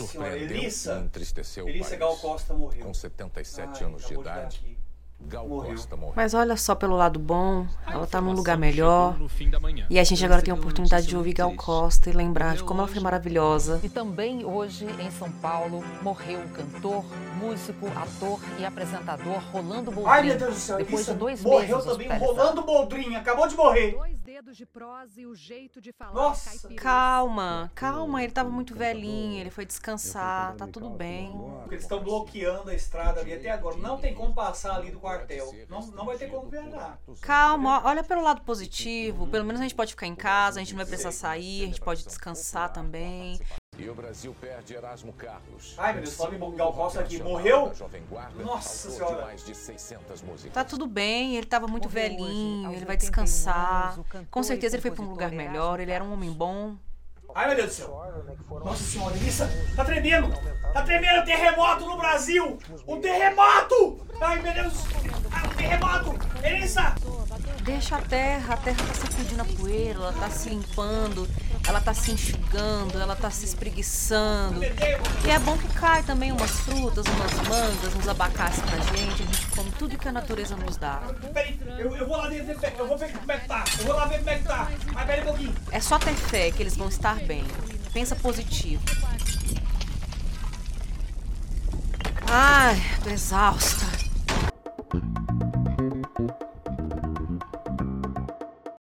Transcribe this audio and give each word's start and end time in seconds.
Nossa 0.00 0.12
senhora, 0.12 0.38
Elissa. 0.38 0.94
e 1.00 1.04
entristeceu 1.04 1.68
Elissa 1.68 1.86
o 1.86 1.88
país. 1.88 2.00
Gal 2.00 2.16
Costa 2.16 2.54
morreu. 2.54 2.84
Com 2.84 2.94
77 2.94 3.70
Ai, 3.82 3.84
anos 3.88 4.06
de 4.06 4.14
dar 4.14 4.20
idade. 4.20 4.78
Gal 5.24 5.46
Morreu. 5.46 5.70
Costa 5.76 5.94
morreu. 5.96 6.14
Mas 6.16 6.34
olha 6.34 6.56
só 6.56 6.74
pelo 6.74 6.96
lado 6.96 7.16
bom, 7.16 7.64
ela 7.86 8.08
tá 8.08 8.20
num 8.20 8.32
lugar 8.32 8.58
melhor. 8.58 9.12
chegou 9.12 9.22
no 9.22 9.28
fim 9.28 9.48
da 9.50 9.60
manhã. 9.60 9.86
E 9.88 9.96
a 9.96 10.02
gente 10.02 10.24
agora 10.24 10.42
tem 10.42 10.50
a 10.50 10.56
oportunidade 10.56 11.06
de 11.06 11.16
ouvir 11.16 11.32
Gal. 11.34 11.54
Costa 11.54 12.10
e 12.10 12.12
lembrar 12.12 12.56
de 12.56 12.64
como 12.64 12.80
ela 12.80 12.88
foi 12.88 13.00
maravilhosa. 13.00 13.80
E 13.84 13.88
também 13.88 14.44
hoje, 14.44 14.84
em 14.98 15.10
São 15.12 15.30
Paulo, 15.30 15.84
morreu 16.02 16.40
o 16.40 16.48
cantor, 16.48 17.04
músico, 17.38 17.86
ator 17.94 18.40
e 18.58 18.64
apresentador 18.64 19.38
Rolando 19.52 19.92
Boldrin. 19.92 20.10
Ai, 20.12 20.22
meu 20.24 20.38
Deus 20.38 20.54
do 20.54 20.60
céu, 20.60 20.78
Depois 20.78 20.94
Elissa 20.94 21.12
de 21.12 21.18
dois 21.20 21.40
morreu 21.44 21.76
meses 21.76 21.92
também, 21.92 22.08
hospitalizado. 22.08 22.24
rolando 22.40 22.62
boldrinha, 22.62 23.18
acabou 23.20 23.46
de 23.46 23.54
morrer. 23.54 23.92
Dois 23.92 24.18
dedos 24.32 24.56
de 24.56 24.64
prosa 24.64 25.20
e 25.20 25.26
o 25.26 25.34
jeito 25.34 25.78
de 25.78 25.92
falar 25.92 26.14
Nossa. 26.14 26.48
caipireza. 26.48 26.80
Calma, 26.80 27.70
calma, 27.74 28.24
ele 28.24 28.32
tava 28.32 28.48
muito 28.48 28.74
velhinho, 28.74 29.38
ele 29.38 29.50
foi 29.50 29.66
descansar, 29.66 30.54
tá 30.54 30.66
tudo 30.66 30.88
bem. 30.88 31.32
Porque 31.32 31.74
eles 31.74 31.84
estão 31.84 32.02
bloqueando 32.02 32.70
a 32.70 32.74
estrada 32.74 33.20
ali 33.20 33.34
até 33.34 33.50
agora. 33.50 33.76
Não 33.76 33.98
tem 33.98 34.14
como 34.14 34.32
passar 34.32 34.76
ali 34.76 34.90
do 34.90 34.98
quartel. 34.98 35.52
Não, 35.68 35.86
não 35.88 36.06
vai 36.06 36.16
ter 36.16 36.30
como 36.30 36.48
viajar. 36.48 36.98
Calma, 37.20 37.82
olha 37.84 38.02
pelo 38.02 38.22
lado 38.22 38.40
positivo. 38.40 39.26
Pelo 39.26 39.44
menos 39.44 39.60
a 39.60 39.64
gente 39.64 39.74
pode 39.74 39.90
ficar 39.90 40.06
em 40.06 40.14
casa, 40.14 40.58
a 40.58 40.62
gente 40.62 40.72
não 40.72 40.78
vai 40.78 40.86
precisar 40.86 41.12
sair, 41.12 41.64
a 41.64 41.66
gente 41.66 41.80
pode 41.82 42.02
descansar 42.02 42.72
também. 42.72 43.38
E 43.78 43.88
o 43.88 43.94
Brasil 43.94 44.36
perde 44.38 44.74
Erasmo 44.74 45.14
Carlos. 45.14 45.74
Ai, 45.78 45.94
meu 45.94 46.02
Deus, 46.02 46.14
em 46.20 46.56
Gal 46.56 46.74
Costa 46.74 47.00
aqui, 47.00 47.22
morreu? 47.22 47.72
Guarda, 48.08 48.44
Nossa 48.44 48.90
Senhora. 48.90 49.14
de 49.16 49.22
mais 49.22 49.44
de 49.46 49.54
600 49.54 50.20
músicas. 50.20 50.52
Tá 50.52 50.62
tudo 50.62 50.86
bem, 50.86 51.36
ele 51.36 51.46
tava 51.46 51.66
muito 51.66 51.88
Morreu 51.88 52.04
hoje, 52.04 52.16
velhinho, 52.18 52.66
aos 52.66 52.76
ele 52.76 52.84
vai 52.84 52.96
81 52.96 52.98
descansar. 52.98 53.94
anos, 53.94 54.26
Com 54.30 54.42
certeza 54.42 54.76
ele 54.76 54.82
foi 54.82 54.90
pra 54.90 55.02
um 55.02 55.08
lugar 55.08 55.30
Erasmo 55.32 55.50
melhor, 55.50 55.80
ele 55.80 55.90
era 55.90 56.04
um 56.04 56.12
homem 56.12 56.30
bom. 56.30 56.76
Ai, 57.34 57.46
meu 57.46 57.56
Deus 57.56 57.68
do 57.70 57.74
céu. 57.74 58.02
Nossa 58.62 58.84
senhora, 58.84 59.16
Elissa, 59.16 59.48
tá 59.74 59.84
tremendo. 59.86 60.28
Tá 60.74 60.82
tremendo, 60.82 61.24
terremoto 61.24 61.86
no 61.86 61.96
Brasil. 61.96 62.58
Um 62.86 63.00
terremoto. 63.00 64.06
Ai, 64.20 64.42
meu 64.42 64.52
Deus. 64.52 64.74
Ah, 65.32 65.46
um 65.48 65.56
terremoto. 65.56 66.18
Elissa. 66.46 66.94
Deixa 67.62 67.96
a 67.96 68.02
terra, 68.02 68.54
a 68.54 68.56
terra 68.58 68.84
tá 68.86 68.94
sacudindo 68.94 69.40
a 69.40 69.44
poeira, 69.46 69.98
ela 70.00 70.12
tá 70.12 70.28
se 70.28 70.50
limpando, 70.50 71.26
ela 71.66 71.80
tá 71.80 71.94
se 71.94 72.10
enxugando, 72.12 72.98
ela 73.00 73.14
tá 73.16 73.30
se 73.30 73.44
espreguiçando. 73.44 74.62
E 74.64 75.30
é 75.30 75.38
bom 75.38 75.56
que 75.56 75.68
cai 75.68 76.02
também 76.02 76.32
umas 76.32 76.50
frutas, 76.60 77.04
umas 77.06 77.32
mangas, 77.48 77.94
uns 77.94 78.08
abacates 78.08 78.60
pra 78.60 78.78
gente, 78.96 79.22
a 79.22 79.26
gente 79.26 79.46
come 79.54 79.70
tudo 79.78 79.96
que 79.96 80.08
a 80.08 80.12
natureza 80.12 80.56
nos 80.56 80.76
dá. 80.76 81.02
Peraí, 81.32 81.58
eu, 81.78 81.94
eu 81.96 82.06
vou 82.06 82.16
lá 82.16 82.28
ver- 82.28 82.44
eu 82.78 82.86
vou 82.86 82.98
ver 82.98 83.12
como 83.12 83.32
é 83.32 83.38
que 83.38 83.48
tá. 83.48 83.64
Eu 83.78 83.84
vou 83.86 83.94
lá 83.94 84.06
ver 84.06 84.18
como 84.18 84.30
é 84.30 84.38
que 84.38 84.44
tá. 84.44 84.70
Mas 84.92 85.06
peraí 85.06 85.20
um 85.22 85.24
pouquinho. 85.26 85.54
É 85.70 85.80
só 85.80 85.98
ter 85.98 86.14
fé 86.14 86.50
que 86.50 86.62
eles 86.62 86.76
vão 86.76 86.88
estar 86.88 87.16
bem. 87.20 87.44
Pensa 87.92 88.16
positivo. 88.16 88.82
Ai, 92.28 92.80
tô 93.04 93.10
exausta. 93.10 93.84